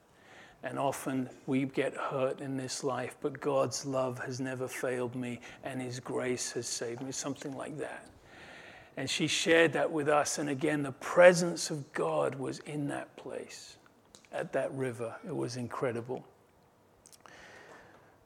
And 0.65 0.79
often 0.79 1.29
we 1.47 1.65
get 1.65 1.95
hurt 1.95 2.41
in 2.41 2.57
this 2.57 2.85
life, 2.85 3.17
but 3.21 3.41
God's 3.41 3.85
love 3.85 4.19
has 4.21 4.41
never 4.41 4.69
failed 4.69 5.17
me 5.17 5.41
and 5.65 5.81
His 5.81 5.99
grace 5.99 6.53
has 6.53 6.67
saved 6.67 7.03
me, 7.03 7.11
something 7.11 7.57
like 7.57 7.77
that. 7.79 8.07
And 8.97 9.09
she 9.09 9.27
shared 9.27 9.73
that 9.73 9.91
with 9.91 10.09
us. 10.09 10.39
And 10.39 10.51
again, 10.51 10.83
the 10.83 10.93
presence 10.93 11.71
of 11.71 11.93
God 11.93 12.35
was 12.35 12.61
in 12.61 12.89
that 12.89 13.15
place, 13.17 13.77
at 14.33 14.53
that 14.53 14.73
river. 14.75 15.15
It 15.27 15.35
was 15.35 15.57
incredible. 15.57 16.25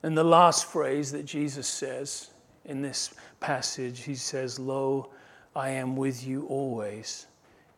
And 0.03 0.17
the 0.17 0.23
last 0.23 0.65
phrase 0.65 1.11
that 1.13 1.25
Jesus 1.25 1.67
says 1.67 2.29
in 2.65 2.81
this 2.81 3.13
passage, 3.39 4.03
he 4.03 4.15
says, 4.15 4.59
Lo, 4.59 5.09
I 5.55 5.69
am 5.71 5.95
with 5.95 6.25
you 6.25 6.45
always, 6.47 7.27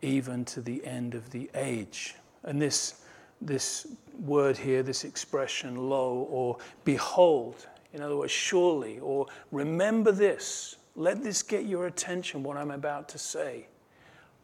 even 0.02 0.44
to 0.46 0.62
the 0.62 0.86
end 0.86 1.16
of 1.16 1.30
the 1.30 1.50
age. 1.56 2.16
And 2.44 2.62
this, 2.62 3.06
this 3.42 3.88
word 4.20 4.58
here, 4.58 4.84
this 4.84 5.04
expression, 5.04 5.90
lo, 5.90 6.28
or 6.30 6.58
behold, 6.84 7.68
in 7.94 8.02
other 8.02 8.18
words, 8.18 8.32
surely, 8.32 9.00
or 9.00 9.28
remember 9.52 10.12
this, 10.12 10.78
let 10.96 11.24
this 11.24 11.42
get 11.42 11.66
your 11.66 11.88
attention, 11.88 12.44
what 12.44 12.58
I'm 12.58 12.72
about 12.72 13.08
to 13.10 13.18
say. 13.18 13.68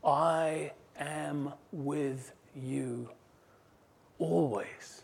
I 0.03 0.71
am 0.97 1.51
with 1.71 2.31
you 2.55 3.09
always. 4.19 5.03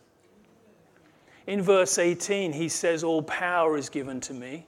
In 1.47 1.61
verse 1.61 1.97
18, 1.97 2.53
he 2.53 2.69
says, 2.69 3.03
All 3.03 3.23
power 3.23 3.77
is 3.77 3.89
given 3.89 4.21
to 4.21 4.33
me. 4.33 4.67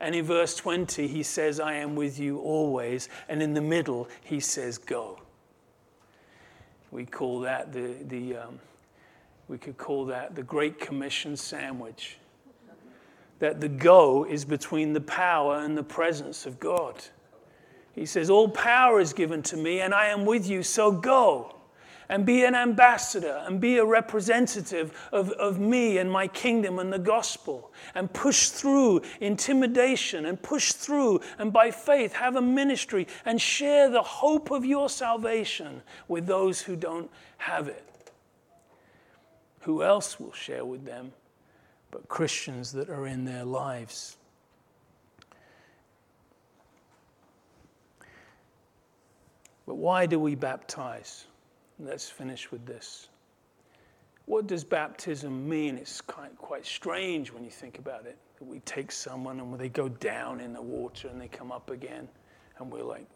And 0.00 0.14
in 0.14 0.24
verse 0.24 0.54
20, 0.56 1.06
he 1.06 1.22
says, 1.22 1.60
I 1.60 1.74
am 1.74 1.94
with 1.96 2.18
you 2.18 2.38
always. 2.38 3.08
And 3.28 3.42
in 3.42 3.54
the 3.54 3.60
middle, 3.60 4.08
he 4.22 4.40
says, 4.40 4.78
Go. 4.78 5.20
We 6.90 7.04
call 7.04 7.40
that 7.40 7.72
the, 7.72 7.94
the 8.06 8.36
um, 8.36 8.58
we 9.48 9.58
could 9.58 9.78
call 9.78 10.06
that 10.06 10.34
the 10.34 10.42
Great 10.42 10.78
Commission 10.78 11.36
sandwich. 11.36 12.18
That 13.38 13.60
the 13.60 13.68
go 13.68 14.24
is 14.24 14.44
between 14.44 14.92
the 14.92 15.00
power 15.00 15.58
and 15.58 15.76
the 15.76 15.82
presence 15.82 16.44
of 16.44 16.58
God. 16.58 17.04
He 17.94 18.04
says, 18.04 18.30
All 18.30 18.48
power 18.48 19.00
is 19.00 19.12
given 19.12 19.42
to 19.44 19.56
me, 19.56 19.80
and 19.80 19.94
I 19.94 20.06
am 20.06 20.24
with 20.24 20.48
you, 20.48 20.62
so 20.62 20.90
go 20.90 21.57
and 22.08 22.24
be 22.24 22.44
an 22.44 22.54
ambassador 22.54 23.42
and 23.46 23.60
be 23.60 23.78
a 23.78 23.84
representative 23.84 24.92
of, 25.12 25.30
of 25.32 25.60
me 25.60 25.98
and 25.98 26.10
my 26.10 26.26
kingdom 26.26 26.78
and 26.78 26.92
the 26.92 26.98
gospel 26.98 27.70
and 27.94 28.12
push 28.12 28.48
through 28.48 29.02
intimidation 29.20 30.26
and 30.26 30.42
push 30.42 30.72
through 30.72 31.20
and 31.38 31.52
by 31.52 31.70
faith 31.70 32.14
have 32.14 32.36
a 32.36 32.42
ministry 32.42 33.06
and 33.24 33.40
share 33.40 33.90
the 33.90 34.02
hope 34.02 34.50
of 34.50 34.64
your 34.64 34.88
salvation 34.88 35.82
with 36.08 36.26
those 36.26 36.60
who 36.60 36.76
don't 36.76 37.10
have 37.36 37.68
it. 37.68 37.84
Who 39.62 39.82
else 39.82 40.18
will 40.18 40.32
share 40.32 40.64
with 40.64 40.84
them 40.86 41.12
but 41.90 42.08
Christians 42.08 42.72
that 42.72 42.88
are 42.88 43.06
in 43.06 43.24
their 43.24 43.44
lives? 43.44 44.16
But 49.66 49.74
why 49.74 50.06
do 50.06 50.18
we 50.18 50.34
baptize? 50.34 51.26
Let's 51.80 52.08
finish 52.08 52.50
with 52.50 52.66
this. 52.66 53.08
What 54.26 54.46
does 54.46 54.64
baptism 54.64 55.48
mean? 55.48 55.76
It's 55.78 56.00
quite, 56.00 56.66
strange 56.66 57.32
when 57.32 57.44
you 57.44 57.50
think 57.50 57.78
about 57.78 58.04
it. 58.04 58.18
We 58.40 58.60
take 58.60 58.92
someone 58.92 59.40
and 59.40 59.58
they 59.58 59.68
go 59.68 59.88
down 59.88 60.40
in 60.40 60.52
the 60.52 60.60
water 60.60 61.08
and 61.08 61.20
they 61.20 61.28
come 61.28 61.50
up 61.50 61.70
again, 61.70 62.08
and 62.58 62.70
we're 62.70 62.82
like, 62.82 63.06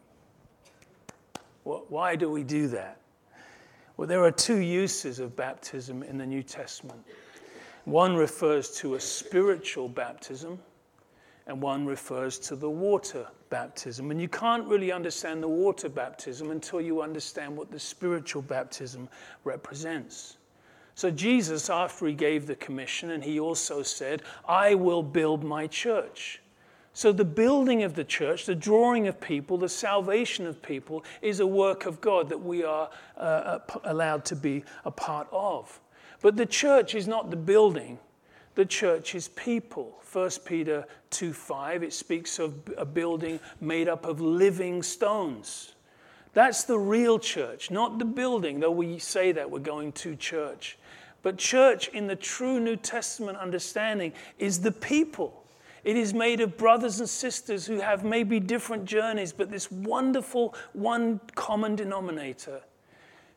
why 1.65 2.17
do 2.17 2.31
we 2.31 2.43
do 2.43 2.69
that? 2.69 3.01
Well, 3.97 4.09
there 4.09 4.25
are 4.25 4.33
two 4.33 4.59
uses 4.59 5.19
of 5.19 5.37
baptism 5.37 6.03
in 6.03 6.19
the 6.19 6.27
New 6.27 6.43
Testament. 6.43 7.05
One 7.85 8.17
refers 8.17 8.71
to 8.79 8.95
a 8.95 9.01
spiritual 9.01 9.89
baptism, 9.89 10.59
and 11.47 11.61
one 11.61 11.87
refers 11.87 12.39
to 12.39 12.57
the 12.57 12.71
water 12.71 13.27
baptism. 13.51 14.11
And 14.11 14.21
you 14.21 14.29
can't 14.29 14.67
really 14.67 14.93
understand 14.93 15.43
the 15.43 15.49
water 15.49 15.89
baptism 15.89 16.51
until 16.51 16.81
you 16.81 17.03
understand 17.03 17.57
what 17.57 17.71
the 17.71 17.79
spiritual 17.79 18.43
baptism 18.43 19.09
represents. 19.45 20.37
So, 20.95 21.11
Jesus, 21.11 21.71
after 21.71 22.07
he 22.07 22.15
gave 22.15 22.47
the 22.47 22.55
commission, 22.57 23.11
and 23.11 23.25
he 23.25 23.41
also 23.41 23.83
said, 23.83 24.23
I 24.47 24.75
will 24.75 25.03
build 25.03 25.43
my 25.43 25.67
church. 25.67 26.41
So, 26.93 27.13
the 27.13 27.25
building 27.25 27.83
of 27.83 27.95
the 27.95 28.05
church, 28.05 28.45
the 28.45 28.55
drawing 28.55 29.09
of 29.09 29.19
people, 29.19 29.57
the 29.57 29.69
salvation 29.69 30.47
of 30.47 30.61
people 30.61 31.05
is 31.23 31.41
a 31.41 31.47
work 31.47 31.87
of 31.87 32.01
God 32.03 32.29
that 32.29 32.41
we 32.41 32.63
are 32.63 32.91
uh, 33.17 33.61
allowed 33.85 34.27
to 34.27 34.37
be 34.37 34.65
a 34.85 34.91
part 34.91 35.29
of. 35.33 35.81
But 36.21 36.37
the 36.37 36.47
church 36.47 36.95
is 36.95 37.09
not 37.09 37.31
the 37.31 37.37
building, 37.37 37.99
the 38.55 38.65
church 38.65 39.15
is 39.15 39.29
people. 39.29 39.99
1 40.13 40.31
Peter 40.45 40.87
2 41.11 41.33
5, 41.33 41.83
it 41.83 41.93
speaks 41.93 42.39
of 42.39 42.55
a 42.77 42.85
building 42.85 43.41
made 43.61 43.89
up 43.89 44.05
of 44.05 44.21
living 44.21 44.83
stones. 44.83 45.75
That's 46.35 46.65
the 46.65 46.79
real 46.79 47.19
church, 47.19 47.71
not 47.71 47.99
the 47.99 48.05
building, 48.05 48.61
though 48.61 48.71
we 48.71 48.99
say 48.99 49.33
that 49.33 49.51
we're 49.51 49.59
going 49.59 49.93
to 49.93 50.17
church. 50.17 50.79
But 51.23 51.39
church, 51.39 51.89
in 51.89 52.07
the 52.07 52.17
true 52.17 52.59
New 52.59 52.77
Testament 52.77 53.39
understanding, 53.39 54.13
is 54.39 54.61
the 54.61 54.73
people. 54.73 55.45
It 55.85 55.97
is 55.97 56.15
made 56.15 56.41
of 56.41 56.57
brothers 56.57 57.01
and 57.01 57.09
sisters 57.09 57.67
who 57.67 57.81
have 57.81 58.05
maybe 58.05 58.41
different 58.41 58.85
journeys, 58.85 59.33
but 59.33 59.51
this 59.51 59.71
wonderful 59.71 60.55
one 60.73 61.21
common 61.35 61.77
denominator 61.77 62.61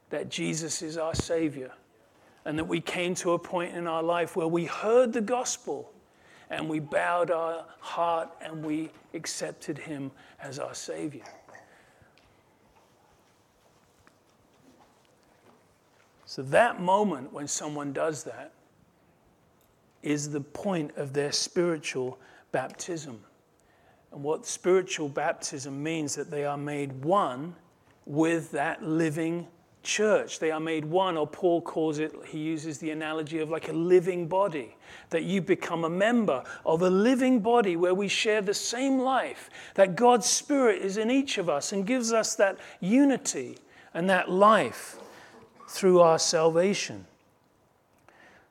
that 0.10 0.30
Jesus 0.30 0.82
is 0.82 0.98
our 0.98 1.16
Savior 1.16 1.72
and 2.46 2.58
that 2.60 2.66
we 2.66 2.80
came 2.80 3.16
to 3.16 3.34
a 3.34 3.40
point 3.40 3.76
in 3.76 3.88
our 3.88 4.04
life 4.04 4.36
where 4.36 4.48
we 4.48 4.66
heard 4.66 5.12
the 5.12 5.22
gospel 5.22 5.92
and 6.50 6.70
we 6.70 6.80
bowed 6.80 7.32
our 7.32 7.66
heart 7.80 8.30
and 8.42 8.64
we 8.64 8.92
accepted 9.14 9.78
him 9.78 10.12
as 10.40 10.60
our 10.60 10.76
Savior. 10.76 11.24
So, 16.26 16.42
that 16.44 16.82
moment 16.82 17.32
when 17.32 17.48
someone 17.48 17.94
does 17.94 18.24
that 18.26 18.52
is 20.04 20.30
the 20.32 20.42
point 20.42 20.96
of 20.98 21.14
their 21.14 21.32
spiritual 21.32 22.20
baptism. 22.52 23.20
And 24.12 24.22
what 24.22 24.46
spiritual 24.46 25.10
baptism 25.10 25.82
means 25.82 26.16
that 26.16 26.30
they 26.30 26.46
are 26.46 26.58
made 26.58 27.04
one 27.04 27.56
with 28.06 28.52
that 28.52 28.84
living 28.84 29.48
church. 29.86 30.40
They 30.40 30.52
are 30.52 30.60
made 30.60 30.84
one, 30.84 31.16
or 31.16 31.26
Paul 31.26 31.62
calls 31.62 32.00
it, 32.00 32.14
he 32.26 32.40
uses 32.40 32.80
the 32.80 32.92
analogy 32.92 33.40
of 33.40 33.50
like 33.50 33.70
a 33.70 33.74
living 33.74 34.28
body, 34.28 34.76
that 35.12 35.24
you 35.24 35.42
become 35.42 35.86
a 35.86 35.90
member 35.90 36.44
of 36.66 36.82
a 36.82 36.90
living 36.90 37.40
body 37.40 37.78
where 37.78 37.94
we 37.94 38.10
share 38.10 38.42
the 38.42 38.54
same 38.54 39.00
life, 39.00 39.50
that 39.76 39.96
God's 39.96 40.26
Spirit 40.26 40.82
is 40.82 40.98
in 40.98 41.10
each 41.10 41.38
of 41.38 41.50
us 41.50 41.72
and 41.72 41.88
gives 41.88 42.12
us 42.12 42.36
that 42.36 42.58
unity 42.82 43.58
and 43.94 44.10
that 44.10 44.30
life 44.30 44.98
through 45.70 46.02
our 46.02 46.20
salvation. 46.20 47.06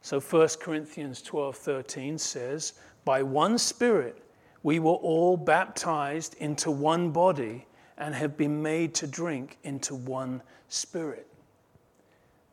So 0.01 0.21
1 0.21 0.49
Corinthians 0.61 1.21
12 1.21 1.57
13 1.57 2.19
says, 2.19 2.75
By 3.05 3.23
one 3.23 3.59
Spirit 3.59 4.23
we 4.63 4.79
were 4.79 4.93
all 4.93 5.37
baptized 5.37 6.35
into 6.39 6.71
one 6.71 7.11
body 7.11 7.67
and 7.99 8.15
have 8.15 8.37
been 8.37 8.63
made 8.63 8.95
to 8.95 9.07
drink 9.07 9.59
into 9.63 9.95
one 9.95 10.43
Spirit. 10.69 11.27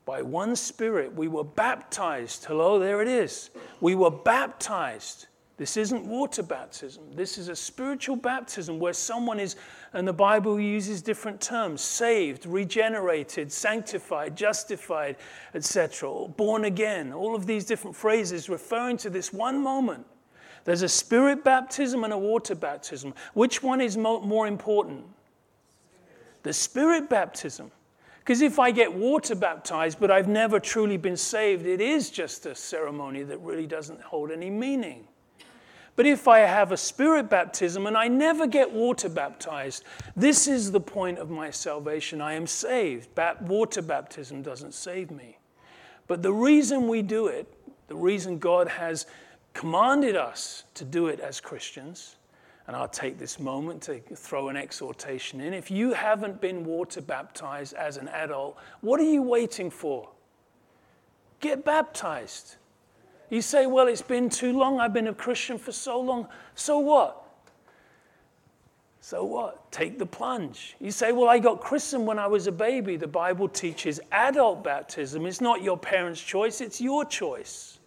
By 0.06 0.22
one 0.22 0.56
Spirit, 0.56 1.14
we 1.14 1.28
were 1.28 1.44
baptized. 1.44 2.46
Hello, 2.46 2.80
there 2.80 3.02
it 3.02 3.08
is. 3.08 3.50
We 3.80 3.96
were 3.96 4.12
baptized. 4.12 5.28
This 5.58 5.78
isn't 5.78 6.06
water 6.06 6.42
baptism. 6.42 7.04
This 7.14 7.38
is 7.38 7.48
a 7.48 7.56
spiritual 7.56 8.16
baptism 8.16 8.80
where 8.80 8.94
someone 8.94 9.40
is, 9.40 9.56
and 9.94 10.08
the 10.08 10.14
Bible 10.14 10.60
uses 10.60 11.04
different 11.04 11.40
terms 11.40 11.82
saved, 11.82 12.48
regenerated, 12.48 13.52
sanctified, 13.52 14.36
justified, 14.36 15.18
etc., 15.54 16.28
born 16.36 16.66
again. 16.66 17.14
All 17.14 17.36
of 17.36 17.46
these 17.46 17.66
different 17.66 17.96
phrases 17.96 18.50
referring 18.50 18.98
to 18.98 19.10
this 19.12 19.32
one 19.32 19.62
moment. 19.62 20.06
There's 20.64 20.82
a 20.82 20.90
spirit 20.90 21.44
baptism 21.44 22.04
and 22.04 22.14
a 22.14 22.18
water 22.18 22.56
baptism. 22.56 23.14
Which 23.34 23.62
one 23.62 23.82
is 23.82 23.98
more 23.98 24.48
important? 24.48 25.06
The 26.44 26.54
spirit 26.54 27.10
baptism. 27.10 27.72
Because 28.20 28.42
if 28.42 28.60
I 28.60 28.72
get 28.72 28.94
water 28.94 29.36
baptized, 29.36 30.00
but 30.00 30.12
I've 30.12 30.28
never 30.28 30.60
truly 30.60 30.98
been 30.98 31.18
saved, 31.18 31.66
it 31.66 31.82
is 31.82 32.10
just 32.12 32.46
a 32.46 32.54
ceremony 32.54 33.24
that 33.24 33.40
really 33.40 33.66
doesn't 33.66 34.02
hold 34.02 34.32
any 34.32 34.50
meaning. 34.50 35.08
But 35.96 36.06
if 36.06 36.28
I 36.28 36.40
have 36.40 36.72
a 36.72 36.78
spirit 36.78 37.30
baptism 37.30 37.86
and 37.88 37.98
I 37.98 38.08
never 38.08 38.48
get 38.48 38.72
water 38.72 39.10
baptized, 39.10 39.84
this 40.16 40.48
is 40.48 40.72
the 40.72 40.80
point 40.80 41.18
of 41.18 41.30
my 41.30 41.52
salvation. 41.52 42.22
I 42.22 42.34
am 42.34 42.48
saved. 42.48 43.10
water 43.42 43.82
baptism 43.82 44.42
doesn't 44.42 44.74
save 44.74 45.12
me. 45.12 45.38
But 46.08 46.22
the 46.22 46.34
reason 46.34 46.88
we 46.88 47.02
do 47.02 47.28
it, 47.28 47.52
the 47.88 47.96
reason 47.96 48.38
God 48.40 48.68
has 48.68 49.06
commanded 49.54 50.16
us 50.16 50.64
to 50.76 50.86
do 50.86 51.08
it 51.08 51.20
as 51.20 51.42
Christians, 51.42 52.16
And 52.72 52.78
I'll 52.78 52.88
take 52.88 53.20
this 53.20 53.38
moment 53.38 53.82
to 53.82 54.00
throw 54.16 54.48
an 54.48 54.56
exhortation 54.56 55.42
in. 55.42 55.54
If 55.54 55.70
you 55.70 55.92
haven't 55.92 56.40
been 56.40 56.64
water 56.64 57.02
baptized 57.02 57.74
as 57.74 57.98
an 57.98 58.08
adult, 58.08 58.58
what 58.80 58.98
are 59.02 59.12
you 59.12 59.22
waiting 59.22 59.70
for? 59.70 60.08
Get 61.42 61.66
baptized. 61.66 62.56
You 63.30 63.42
say, 63.42 63.66
Well, 63.66 63.90
it's 63.90 64.02
been 64.02 64.30
too 64.30 64.58
long. 64.58 64.80
I've 64.80 64.94
been 64.94 65.10
a 65.10 65.14
Christian 65.14 65.58
for 65.58 65.74
so 65.74 66.00
long. 66.00 66.30
So 66.56 66.80
what? 66.80 67.22
So 69.02 69.26
what? 69.26 69.70
Take 69.74 70.00
the 70.00 70.06
plunge. 70.06 70.78
You 70.80 70.92
say, 70.92 71.12
Well, 71.12 71.28
I 71.28 71.40
got 71.40 71.60
christened 71.60 72.08
when 72.08 72.20
I 72.20 72.28
was 72.28 72.48
a 72.48 72.54
baby. 72.54 72.96
The 72.96 73.06
Bible 73.06 73.50
teaches 73.50 74.00
adult 74.14 74.64
baptism. 74.64 75.26
It's 75.26 75.42
not 75.42 75.62
your 75.62 75.78
parents' 75.78 76.22
choice, 76.22 76.62
it's 76.62 76.80
your 76.80 77.04
choice. 77.04 77.80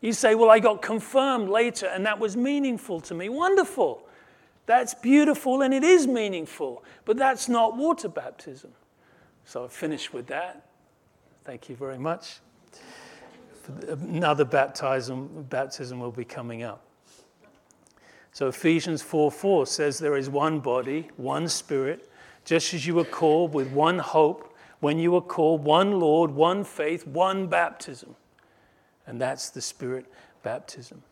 You 0.00 0.12
say, 0.12 0.34
Well, 0.34 0.50
I 0.50 0.58
got 0.58 0.82
confirmed 0.82 1.48
later 1.48 1.86
and 1.86 2.06
that 2.06 2.18
was 2.18 2.36
meaningful 2.36 3.00
to 3.02 3.14
me. 3.14 3.28
Wonderful. 3.28 4.06
That's 4.66 4.94
beautiful 4.94 5.62
and 5.62 5.74
it 5.74 5.82
is 5.82 6.06
meaningful, 6.06 6.84
but 7.04 7.16
that's 7.16 7.48
not 7.48 7.76
water 7.76 8.08
baptism. 8.08 8.70
So 9.44 9.64
I 9.64 9.68
finished 9.68 10.12
with 10.12 10.28
that. 10.28 10.66
Thank 11.44 11.68
you 11.68 11.76
very 11.76 11.98
much. 11.98 12.38
Another 13.88 14.44
baptism, 14.44 15.46
baptism 15.48 16.00
will 16.00 16.12
be 16.12 16.24
coming 16.24 16.62
up. 16.62 16.84
So 18.32 18.48
Ephesians 18.48 19.02
4 19.02 19.30
4 19.30 19.66
says 19.66 19.98
there 19.98 20.16
is 20.16 20.30
one 20.30 20.60
body, 20.60 21.08
one 21.16 21.48
spirit, 21.48 22.08
just 22.44 22.72
as 22.72 22.86
you 22.86 22.94
were 22.94 23.04
called 23.04 23.52
with 23.52 23.70
one 23.72 23.98
hope 23.98 24.56
when 24.80 24.98
you 24.98 25.12
were 25.12 25.20
called, 25.20 25.62
one 25.62 25.98
Lord, 26.00 26.30
one 26.30 26.64
faith, 26.64 27.06
one 27.06 27.46
baptism. 27.48 28.16
And 29.10 29.20
that's 29.20 29.50
the 29.50 29.60
spirit 29.60 30.06
baptism. 30.44 31.02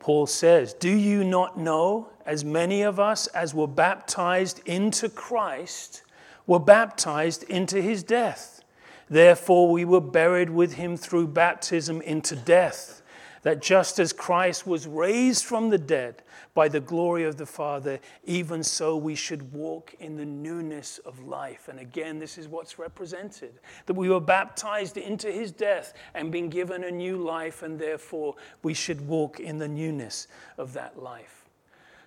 Paul 0.00 0.26
says, 0.26 0.72
Do 0.72 0.88
you 0.88 1.24
not 1.24 1.58
know, 1.58 2.08
as 2.24 2.42
many 2.42 2.80
of 2.80 2.98
us 2.98 3.26
as 3.28 3.52
were 3.52 3.66
baptized 3.66 4.66
into 4.66 5.10
Christ 5.10 6.04
were 6.46 6.58
baptized 6.58 7.42
into 7.44 7.82
his 7.82 8.02
death? 8.02 8.64
Therefore, 9.10 9.70
we 9.70 9.84
were 9.84 10.00
buried 10.00 10.48
with 10.48 10.72
him 10.72 10.96
through 10.96 11.26
baptism 11.28 12.00
into 12.00 12.34
death 12.34 13.01
that 13.42 13.60
just 13.60 13.98
as 13.98 14.12
Christ 14.12 14.66
was 14.66 14.86
raised 14.86 15.44
from 15.44 15.68
the 15.68 15.78
dead 15.78 16.22
by 16.54 16.68
the 16.68 16.80
glory 16.80 17.24
of 17.24 17.36
the 17.36 17.46
Father, 17.46 17.98
even 18.24 18.62
so 18.62 18.96
we 18.96 19.14
should 19.14 19.52
walk 19.52 19.94
in 19.98 20.16
the 20.16 20.24
newness 20.24 20.98
of 20.98 21.20
life. 21.20 21.68
And 21.68 21.80
again, 21.80 22.18
this 22.18 22.38
is 22.38 22.48
what's 22.48 22.78
represented 22.78 23.54
that 23.86 23.94
we 23.94 24.08
were 24.08 24.20
baptized 24.20 24.96
into 24.96 25.30
his 25.30 25.50
death 25.50 25.92
and 26.14 26.30
been 26.30 26.48
given 26.48 26.84
a 26.84 26.90
new 26.90 27.16
life, 27.18 27.62
and 27.62 27.78
therefore 27.78 28.36
we 28.62 28.74
should 28.74 29.06
walk 29.06 29.40
in 29.40 29.58
the 29.58 29.68
newness 29.68 30.28
of 30.56 30.72
that 30.74 31.02
life. 31.02 31.42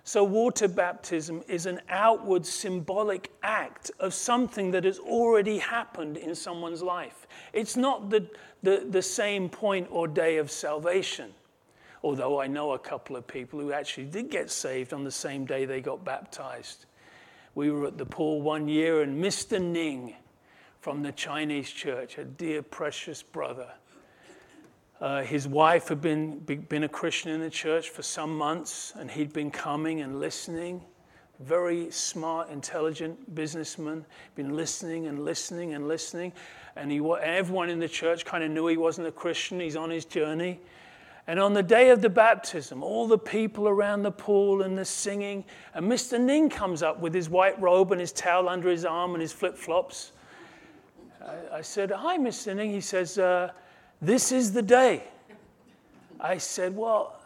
So, 0.08 0.22
water 0.22 0.68
baptism 0.68 1.42
is 1.48 1.66
an 1.66 1.80
outward 1.88 2.46
symbolic 2.46 3.32
act 3.42 3.90
of 3.98 4.14
something 4.14 4.70
that 4.70 4.84
has 4.84 5.00
already 5.00 5.58
happened 5.58 6.16
in 6.16 6.32
someone's 6.36 6.80
life. 6.80 7.26
It's 7.52 7.76
not 7.76 8.08
the, 8.08 8.30
the, 8.66 8.84
the 8.90 9.00
same 9.00 9.48
point 9.48 9.86
or 9.92 10.08
day 10.08 10.38
of 10.38 10.50
salvation. 10.50 11.32
Although 12.02 12.40
I 12.40 12.48
know 12.48 12.72
a 12.72 12.78
couple 12.80 13.14
of 13.14 13.24
people 13.24 13.60
who 13.60 13.72
actually 13.72 14.06
did 14.06 14.28
get 14.28 14.50
saved 14.50 14.92
on 14.92 15.04
the 15.04 15.10
same 15.10 15.46
day 15.46 15.66
they 15.66 15.80
got 15.80 16.04
baptized. 16.04 16.86
We 17.54 17.70
were 17.70 17.86
at 17.86 17.96
the 17.96 18.04
pool 18.04 18.42
one 18.42 18.66
year, 18.66 19.02
and 19.02 19.22
Mr. 19.22 19.62
Ning 19.62 20.16
from 20.80 21.04
the 21.04 21.12
Chinese 21.12 21.70
church, 21.70 22.18
a 22.18 22.24
dear, 22.24 22.60
precious 22.60 23.22
brother, 23.22 23.68
uh, 25.00 25.22
his 25.22 25.46
wife 25.46 25.86
had 25.86 26.00
been, 26.00 26.38
been 26.40 26.82
a 26.82 26.88
Christian 26.88 27.30
in 27.30 27.40
the 27.40 27.50
church 27.50 27.90
for 27.90 28.02
some 28.02 28.36
months, 28.36 28.94
and 28.96 29.08
he'd 29.08 29.32
been 29.32 29.52
coming 29.52 30.00
and 30.00 30.18
listening. 30.18 30.82
Very 31.38 31.90
smart, 31.92 32.50
intelligent 32.50 33.32
businessman, 33.34 34.04
been 34.34 34.56
listening 34.56 35.06
and 35.06 35.24
listening 35.24 35.74
and 35.74 35.86
listening. 35.86 36.32
And 36.76 36.92
he, 36.92 37.00
everyone 37.22 37.70
in 37.70 37.78
the 37.78 37.88
church 37.88 38.24
kind 38.24 38.44
of 38.44 38.50
knew 38.50 38.66
he 38.66 38.76
wasn't 38.76 39.08
a 39.08 39.12
Christian. 39.12 39.58
He's 39.58 39.76
on 39.76 39.90
his 39.90 40.04
journey. 40.04 40.60
And 41.26 41.40
on 41.40 41.54
the 41.54 41.62
day 41.62 41.90
of 41.90 42.02
the 42.02 42.08
baptism, 42.08 42.84
all 42.84 43.08
the 43.08 43.18
people 43.18 43.66
around 43.66 44.02
the 44.02 44.12
pool 44.12 44.62
and 44.62 44.78
the 44.78 44.84
singing, 44.84 45.44
and 45.74 45.90
Mr. 45.90 46.20
Ning 46.20 46.48
comes 46.48 46.82
up 46.82 47.00
with 47.00 47.12
his 47.12 47.28
white 47.28 47.60
robe 47.60 47.90
and 47.90 48.00
his 48.00 48.12
towel 48.12 48.48
under 48.48 48.68
his 48.68 48.84
arm 48.84 49.14
and 49.14 49.20
his 49.20 49.32
flip 49.32 49.56
flops. 49.56 50.12
I, 51.20 51.56
I, 51.56 51.62
said, 51.62 51.90
Hi, 51.90 52.16
Mr. 52.16 52.54
Ning. 52.54 52.70
He 52.70 52.80
says, 52.80 53.18
uh, 53.18 53.50
this 54.00 54.30
is 54.30 54.52
the 54.52 54.62
day. 54.62 55.02
I 56.20 56.38
said, 56.38 56.76
Well, 56.76 57.18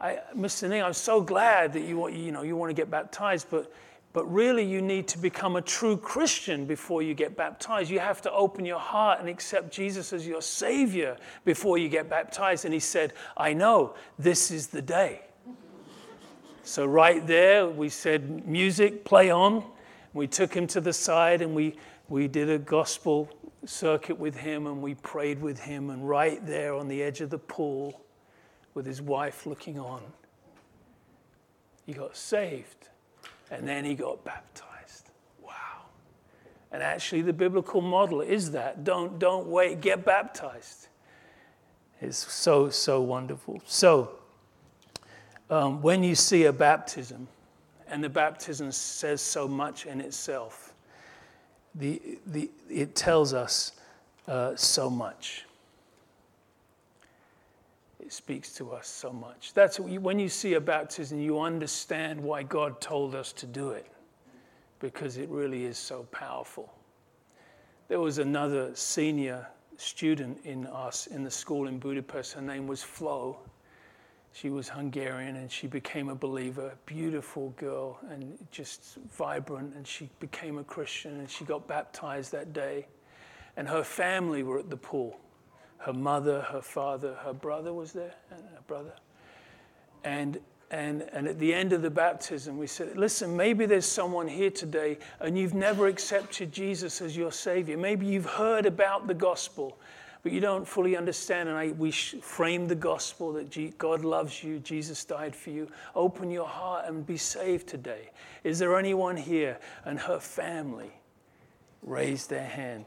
I, 0.00 0.18
Mr. 0.36 0.68
Ning, 0.68 0.82
I'm 0.82 0.92
so 0.92 1.20
glad 1.20 1.72
that 1.72 1.82
you 1.82 2.08
you 2.10 2.30
know, 2.30 2.42
you 2.42 2.56
want 2.56 2.70
to 2.70 2.74
get 2.74 2.90
baptized, 2.90 3.48
but, 3.50 3.72
but 4.12 4.30
really 4.30 4.64
you 4.64 4.82
need 4.82 5.08
to 5.08 5.18
become 5.18 5.56
a 5.56 5.62
true 5.62 5.96
Christian 5.96 6.66
before 6.66 7.02
you 7.02 7.14
get 7.14 7.36
baptized. 7.36 7.90
You 7.90 8.00
have 8.00 8.20
to 8.22 8.32
open 8.32 8.64
your 8.64 8.78
heart 8.78 9.20
and 9.20 9.28
accept 9.28 9.72
Jesus 9.72 10.12
as 10.12 10.26
your 10.26 10.42
Savior 10.42 11.16
before 11.44 11.78
you 11.78 11.88
get 11.88 12.10
baptized. 12.10 12.64
And 12.64 12.74
he 12.74 12.80
said, 12.80 13.14
I 13.36 13.54
know, 13.54 13.94
this 14.18 14.50
is 14.50 14.66
the 14.66 14.82
day. 14.82 15.22
So, 16.64 16.86
right 16.86 17.26
there, 17.26 17.66
we 17.66 17.88
said, 17.88 18.46
Music, 18.46 19.04
play 19.04 19.30
on. 19.30 19.64
We 20.14 20.26
took 20.26 20.54
him 20.54 20.66
to 20.68 20.80
the 20.80 20.92
side 20.92 21.42
and 21.42 21.54
we, 21.54 21.76
we 22.08 22.28
did 22.28 22.50
a 22.50 22.58
gospel 22.58 23.30
circuit 23.64 24.18
with 24.18 24.36
him 24.36 24.66
and 24.66 24.82
we 24.82 24.94
prayed 24.94 25.40
with 25.40 25.58
him. 25.58 25.90
And 25.90 26.08
right 26.08 26.44
there 26.46 26.74
on 26.74 26.86
the 26.86 27.02
edge 27.02 27.20
of 27.20 27.30
the 27.30 27.38
pool, 27.38 28.02
with 28.74 28.86
his 28.86 29.02
wife 29.02 29.46
looking 29.46 29.78
on, 29.78 30.02
he 31.84 31.92
got 31.92 32.16
saved. 32.16 32.81
And 33.52 33.68
then 33.68 33.84
he 33.84 33.94
got 33.94 34.24
baptized. 34.24 35.10
Wow. 35.42 35.52
And 36.72 36.82
actually, 36.82 37.20
the 37.20 37.34
biblical 37.34 37.82
model 37.82 38.22
is 38.22 38.50
that 38.52 38.82
don't, 38.82 39.18
don't 39.18 39.46
wait, 39.46 39.82
get 39.82 40.06
baptized. 40.06 40.88
It's 42.00 42.32
so, 42.32 42.70
so 42.70 43.02
wonderful. 43.02 43.60
So, 43.66 44.12
um, 45.50 45.82
when 45.82 46.02
you 46.02 46.14
see 46.14 46.46
a 46.46 46.52
baptism, 46.52 47.28
and 47.88 48.02
the 48.02 48.08
baptism 48.08 48.72
says 48.72 49.20
so 49.20 49.46
much 49.46 49.84
in 49.84 50.00
itself, 50.00 50.72
the, 51.74 52.00
the, 52.26 52.50
it 52.70 52.94
tells 52.94 53.34
us 53.34 53.72
uh, 54.26 54.56
so 54.56 54.88
much. 54.88 55.44
It 58.02 58.12
speaks 58.12 58.52
to 58.54 58.72
us 58.72 58.88
so 58.88 59.12
much. 59.12 59.54
That's 59.54 59.78
you, 59.78 60.00
when 60.00 60.18
you 60.18 60.28
see 60.28 60.54
a 60.54 60.60
baptism, 60.60 61.20
you 61.20 61.40
understand 61.40 62.20
why 62.20 62.42
God 62.42 62.80
told 62.80 63.14
us 63.14 63.32
to 63.34 63.46
do 63.46 63.70
it, 63.70 63.86
because 64.80 65.16
it 65.16 65.28
really 65.28 65.64
is 65.64 65.78
so 65.78 66.02
powerful. 66.10 66.72
There 67.88 68.00
was 68.00 68.18
another 68.18 68.74
senior 68.74 69.46
student 69.76 70.38
in 70.44 70.66
us 70.66 71.06
in 71.06 71.24
the 71.24 71.30
school 71.30 71.68
in 71.68 71.78
Budapest. 71.78 72.32
Her 72.32 72.42
name 72.42 72.66
was 72.66 72.82
Flo. 72.82 73.38
She 74.32 74.48
was 74.48 74.68
Hungarian 74.68 75.36
and 75.36 75.50
she 75.50 75.66
became 75.66 76.08
a 76.08 76.14
believer, 76.14 76.74
beautiful 76.86 77.50
girl 77.50 77.98
and 78.08 78.38
just 78.50 78.96
vibrant. 79.16 79.74
And 79.74 79.86
she 79.86 80.08
became 80.20 80.58
a 80.58 80.64
Christian 80.64 81.18
and 81.18 81.28
she 81.28 81.44
got 81.44 81.68
baptized 81.68 82.32
that 82.32 82.52
day. 82.52 82.86
And 83.56 83.68
her 83.68 83.84
family 83.84 84.42
were 84.42 84.58
at 84.58 84.70
the 84.70 84.76
pool. 84.76 85.20
Her 85.82 85.92
mother, 85.92 86.42
her 86.42 86.62
father, 86.62 87.14
her 87.24 87.32
brother 87.32 87.72
was 87.72 87.92
there, 87.92 88.14
and 88.30 88.40
her 88.40 88.62
brother. 88.66 88.92
And, 90.04 90.38
and, 90.70 91.02
and 91.12 91.28
at 91.28 91.38
the 91.38 91.52
end 91.52 91.72
of 91.72 91.82
the 91.82 91.90
baptism, 91.90 92.58
we 92.58 92.66
said, 92.66 92.96
Listen, 92.96 93.36
maybe 93.36 93.66
there's 93.66 93.86
someone 93.86 94.26
here 94.26 94.50
today 94.50 94.98
and 95.20 95.38
you've 95.38 95.54
never 95.54 95.86
accepted 95.86 96.52
Jesus 96.52 97.00
as 97.00 97.16
your 97.16 97.30
Savior. 97.30 97.76
Maybe 97.76 98.06
you've 98.06 98.26
heard 98.26 98.66
about 98.66 99.06
the 99.06 99.14
gospel 99.14 99.78
but 100.22 100.30
you 100.30 100.40
don't 100.40 100.66
fully 100.66 100.96
understand. 100.96 101.48
And 101.48 101.58
I, 101.58 101.68
we 101.72 101.90
frame 101.90 102.68
the 102.68 102.74
gospel 102.74 103.32
that 103.32 103.78
God 103.78 104.04
loves 104.04 104.42
you, 104.42 104.58
Jesus 104.60 105.04
died 105.04 105.34
for 105.34 105.50
you. 105.50 105.68
Open 105.94 106.30
your 106.30 106.46
heart 106.46 106.86
and 106.86 107.04
be 107.04 107.16
saved 107.16 107.66
today. 107.66 108.10
Is 108.44 108.58
there 108.58 108.78
anyone 108.78 109.16
here? 109.16 109.58
And 109.84 109.98
her 109.98 110.20
family 110.20 110.92
raised 111.82 112.30
their 112.30 112.46
hand. 112.46 112.86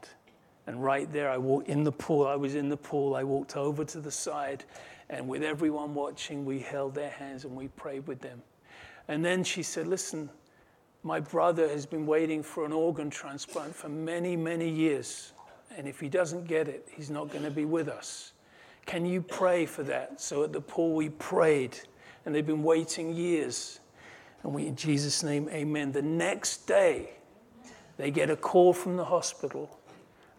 And 0.68 0.84
right 0.84 1.12
there, 1.12 1.30
I 1.30 1.38
walked 1.38 1.68
in 1.68 1.84
the 1.84 1.92
pool. 1.92 2.26
I 2.28 2.36
was 2.36 2.56
in 2.56 2.70
the 2.70 2.78
pool. 2.78 3.16
I 3.16 3.24
walked 3.24 3.56
over 3.56 3.86
to 3.86 4.00
the 4.00 4.12
side, 4.12 4.64
and 5.10 5.28
with 5.28 5.44
everyone 5.44 5.94
watching, 5.94 6.46
we 6.46 6.60
held 6.60 6.96
their 6.96 7.12
hands 7.12 7.46
and 7.46 7.56
we 7.56 7.68
prayed 7.70 8.08
with 8.08 8.22
them. 8.22 8.42
And 9.08 9.24
then 9.24 9.44
she 9.44 9.62
said, 9.62 9.88
Listen, 9.88 10.30
my 11.04 11.20
brother 11.20 11.70
has 11.70 11.86
been 11.86 12.08
waiting 12.08 12.42
for 12.42 12.66
an 12.66 12.72
organ 12.72 13.12
transplant 13.12 13.76
for 13.76 13.90
many, 13.90 14.36
many 14.36 14.68
years. 14.68 15.34
And 15.78 15.88
if 15.88 16.00
he 16.00 16.10
doesn't 16.10 16.48
get 16.48 16.68
it, 16.68 16.88
he's 16.92 17.12
not 17.12 17.30
going 17.30 17.44
to 17.44 17.52
be 17.52 17.66
with 17.66 17.88
us. 17.88 18.34
Can 18.86 19.06
you 19.06 19.22
pray 19.22 19.66
for 19.66 19.84
that? 19.84 20.20
So 20.22 20.44
at 20.44 20.54
the 20.54 20.62
pool, 20.62 20.96
we 20.96 21.10
prayed, 21.10 21.78
and 22.26 22.34
they've 22.34 22.46
been 22.46 22.64
waiting 22.64 23.14
years. 23.14 23.80
And 24.44 24.54
we, 24.54 24.68
in 24.68 24.76
Jesus' 24.76 25.24
name, 25.24 25.50
amen. 25.50 25.92
The 25.92 26.02
next 26.02 26.68
day, 26.68 27.12
they 27.98 28.12
get 28.12 28.30
a 28.30 28.36
call 28.36 28.74
from 28.74 28.96
the 28.98 29.06
hospital, 29.06 29.80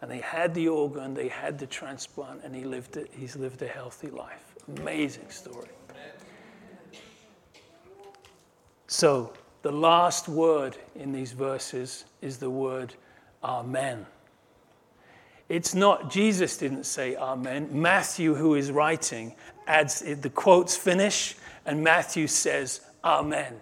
and 0.00 0.10
they 0.10 0.18
had 0.18 0.54
the 0.54 0.68
organ, 0.68 1.14
they 1.14 1.28
had 1.28 1.58
the 1.58 1.66
transplant, 1.66 2.42
and 2.44 2.54
he 2.54 2.64
lived 2.64 2.96
it, 2.96 3.10
he's 3.16 3.36
lived 3.36 3.62
a 3.62 3.66
healthy 3.66 4.08
life. 4.08 4.54
Amazing 4.78 5.30
story. 5.30 5.68
So, 8.88 9.32
the 9.62 9.72
last 9.72 10.28
word 10.28 10.76
in 10.94 11.12
these 11.12 11.32
verses 11.32 12.04
is 12.22 12.38
the 12.38 12.50
word 12.50 12.94
Amen. 13.42 14.06
It's 15.48 15.74
not, 15.74 16.10
Jesus 16.10 16.56
didn't 16.56 16.84
say 16.84 17.16
Amen. 17.16 17.68
Matthew, 17.72 18.34
who 18.34 18.54
is 18.54 18.70
writing, 18.70 19.34
adds 19.66 20.00
the 20.00 20.30
quotes 20.30 20.76
finish, 20.76 21.36
and 21.64 21.82
Matthew 21.82 22.26
says 22.26 22.80
Amen. 23.04 23.54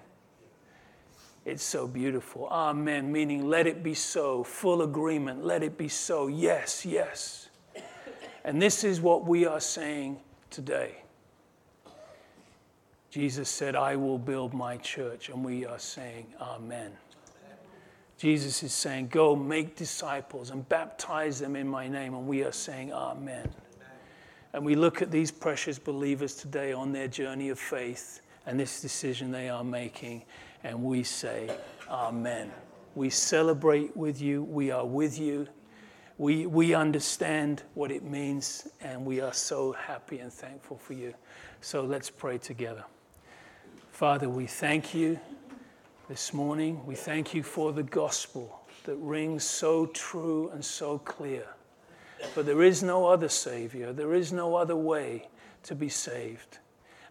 It's 1.44 1.62
so 1.62 1.86
beautiful. 1.86 2.48
Amen, 2.50 3.12
meaning 3.12 3.48
let 3.48 3.66
it 3.66 3.82
be 3.82 3.94
so, 3.94 4.44
full 4.44 4.82
agreement, 4.82 5.44
let 5.44 5.62
it 5.62 5.76
be 5.76 5.88
so. 5.88 6.26
Yes, 6.26 6.86
yes. 6.86 7.48
And 8.44 8.60
this 8.60 8.84
is 8.84 9.00
what 9.00 9.26
we 9.26 9.46
are 9.46 9.60
saying 9.60 10.18
today. 10.50 10.96
Jesus 13.10 13.48
said, 13.48 13.76
I 13.76 13.94
will 13.96 14.18
build 14.18 14.54
my 14.54 14.76
church, 14.78 15.28
and 15.28 15.44
we 15.44 15.64
are 15.64 15.78
saying, 15.78 16.26
Amen. 16.40 16.92
Jesus 18.16 18.62
is 18.62 18.72
saying, 18.72 19.08
Go 19.08 19.36
make 19.36 19.76
disciples 19.76 20.50
and 20.50 20.68
baptize 20.68 21.38
them 21.38 21.56
in 21.56 21.68
my 21.68 21.88
name, 21.88 22.14
and 22.14 22.26
we 22.26 22.42
are 22.42 22.52
saying, 22.52 22.92
Amen. 22.92 23.48
And 24.52 24.64
we 24.64 24.76
look 24.76 25.02
at 25.02 25.10
these 25.10 25.30
precious 25.30 25.78
believers 25.78 26.34
today 26.34 26.72
on 26.72 26.92
their 26.92 27.08
journey 27.08 27.50
of 27.50 27.58
faith 27.58 28.20
and 28.46 28.58
this 28.58 28.80
decision 28.80 29.30
they 29.30 29.48
are 29.48 29.64
making, 29.64 30.22
and 30.64 30.82
we 30.82 31.04
say, 31.04 31.50
Amen. 31.88 32.50
We 32.96 33.10
celebrate 33.10 33.96
with 33.96 34.20
you, 34.20 34.42
we 34.42 34.70
are 34.70 34.86
with 34.86 35.18
you. 35.18 35.46
We, 36.16 36.46
we 36.46 36.74
understand 36.74 37.64
what 37.74 37.90
it 37.90 38.04
means, 38.04 38.68
and 38.80 39.04
we 39.04 39.20
are 39.20 39.32
so 39.32 39.72
happy 39.72 40.20
and 40.20 40.32
thankful 40.32 40.78
for 40.78 40.92
you. 40.92 41.12
So 41.60 41.82
let's 41.82 42.08
pray 42.08 42.38
together. 42.38 42.84
Father, 43.90 44.28
we 44.28 44.46
thank 44.46 44.94
you 44.94 45.18
this 46.08 46.32
morning. 46.32 46.84
We 46.86 46.94
thank 46.94 47.34
you 47.34 47.42
for 47.42 47.72
the 47.72 47.82
gospel 47.82 48.60
that 48.84 48.96
rings 48.96 49.42
so 49.44 49.86
true 49.86 50.50
and 50.50 50.64
so 50.64 50.98
clear. 50.98 51.46
For 52.32 52.42
there 52.42 52.62
is 52.62 52.82
no 52.82 53.06
other 53.06 53.28
Savior, 53.28 53.92
there 53.92 54.14
is 54.14 54.32
no 54.32 54.54
other 54.54 54.76
way 54.76 55.28
to 55.64 55.74
be 55.74 55.88
saved. 55.88 56.58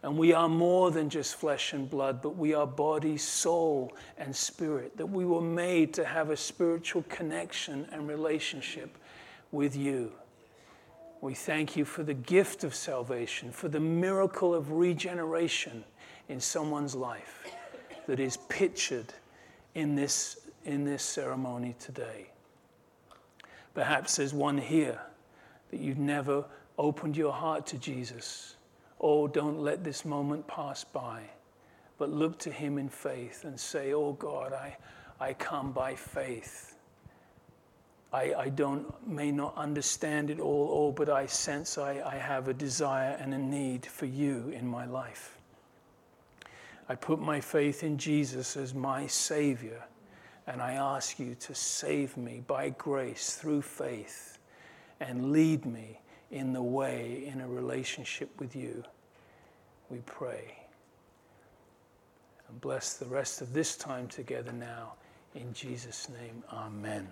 And 0.04 0.18
we 0.18 0.34
are 0.34 0.50
more 0.50 0.92
than 0.92 1.10
just 1.10 1.36
flesh 1.36 1.72
and 1.72 1.89
blood, 1.89 2.22
but 2.22 2.36
we 2.36 2.54
are 2.54 2.68
body, 2.68 3.18
soul, 3.18 3.94
and 4.18 4.36
spirit. 4.36 4.98
That 4.98 5.06
we 5.06 5.24
were 5.24 5.42
made 5.42 5.94
to 5.94 6.04
have 6.04 6.30
a 6.30 6.36
spiritual 6.36 7.04
connection 7.08 7.88
and 7.89 8.08
relationship 8.08 8.98
with 9.54 9.78
you. 9.78 10.12
We 11.22 11.34
thank 11.34 11.78
you 11.78 11.86
for 11.86 12.04
the 12.04 12.13
gift 12.13 12.66
of 12.66 12.76
salvation, 12.76 13.50
for 13.54 13.70
the 13.70 13.80
miracle 13.80 14.54
of 14.54 14.74
regeneration 14.74 15.86
in 16.28 16.42
someone's 16.42 16.96
life 16.96 17.48
that 18.06 18.20
is 18.20 18.36
pictured 18.50 19.13
in 19.74 19.96
this, 19.96 20.50
in 20.66 20.84
this 20.84 21.02
ceremony 21.02 21.76
today. 21.80 22.28
Perhaps 23.74 24.18
there's 24.18 24.34
one 24.34 24.58
here 24.58 25.00
that 25.72 25.80
you've 25.80 25.98
never 25.98 26.44
opened 26.78 27.16
your 27.16 27.32
heart 27.32 27.66
to 27.68 27.78
Jesus. 27.78 28.58
Oh, 29.06 29.28
don't 29.28 29.60
let 29.60 29.84
this 29.84 30.06
moment 30.06 30.48
pass 30.48 30.86
by, 30.86 31.24
but 31.98 32.10
look 32.10 32.39
to 32.39 32.50
Him 32.50 32.78
in 32.78 32.88
faith 32.88 33.44
and 33.44 33.60
say, 33.60 33.94
Oh 33.94 34.13
God, 34.13 34.54
I, 34.54 34.78
I 35.20 35.34
come 35.34 35.74
by 35.74 35.94
faith. 35.94 36.78
I, 38.13 38.34
I 38.34 38.50
don't, 38.50 39.06
may 39.06 39.30
not 39.30 39.58
understand 39.58 40.30
it 40.30 40.39
all, 40.39 40.70
all 40.70 40.92
but 40.94 41.10
I 41.10 41.26
sense 41.26 41.78
I, 41.78 42.02
I 42.02 42.16
have 42.16 42.48
a 42.48 42.54
desire 42.54 43.18
and 43.20 43.34
a 43.34 43.38
need 43.38 43.86
for 43.86 44.06
you 44.06 44.54
in 44.56 44.66
my 44.66 44.86
life. 44.86 45.38
I 46.88 46.96
put 46.96 47.20
my 47.20 47.42
faith 47.42 47.84
in 47.84 47.98
Jesus 47.98 48.56
as 48.56 48.74
my 48.74 49.08
Savior, 49.08 49.84
and 50.48 50.62
I 50.62 50.74
ask 50.74 51.20
you 51.20 51.36
to 51.36 51.54
save 51.54 52.16
me 52.16 52.42
by 52.48 52.70
grace 52.70 53.36
through 53.36 53.63
faith 53.63 54.38
and 55.02 55.34
lead 55.34 55.66
me 55.66 56.00
in 56.32 56.54
the 56.54 56.63
way 56.63 57.26
in 57.26 57.42
a 57.42 57.48
relationship 57.48 58.30
with 58.39 58.56
you. 58.56 58.84
We 59.93 59.99
pray. 60.08 60.58
And 62.49 62.60
bless 62.60 62.95
the 62.95 63.06
rest 63.06 63.41
of 63.43 63.53
this 63.53 63.75
time 63.75 64.08
together 64.08 64.51
now. 64.51 64.93
In 65.36 65.53
Jesus' 65.53 66.10
name, 66.10 66.43
amen. 66.51 67.08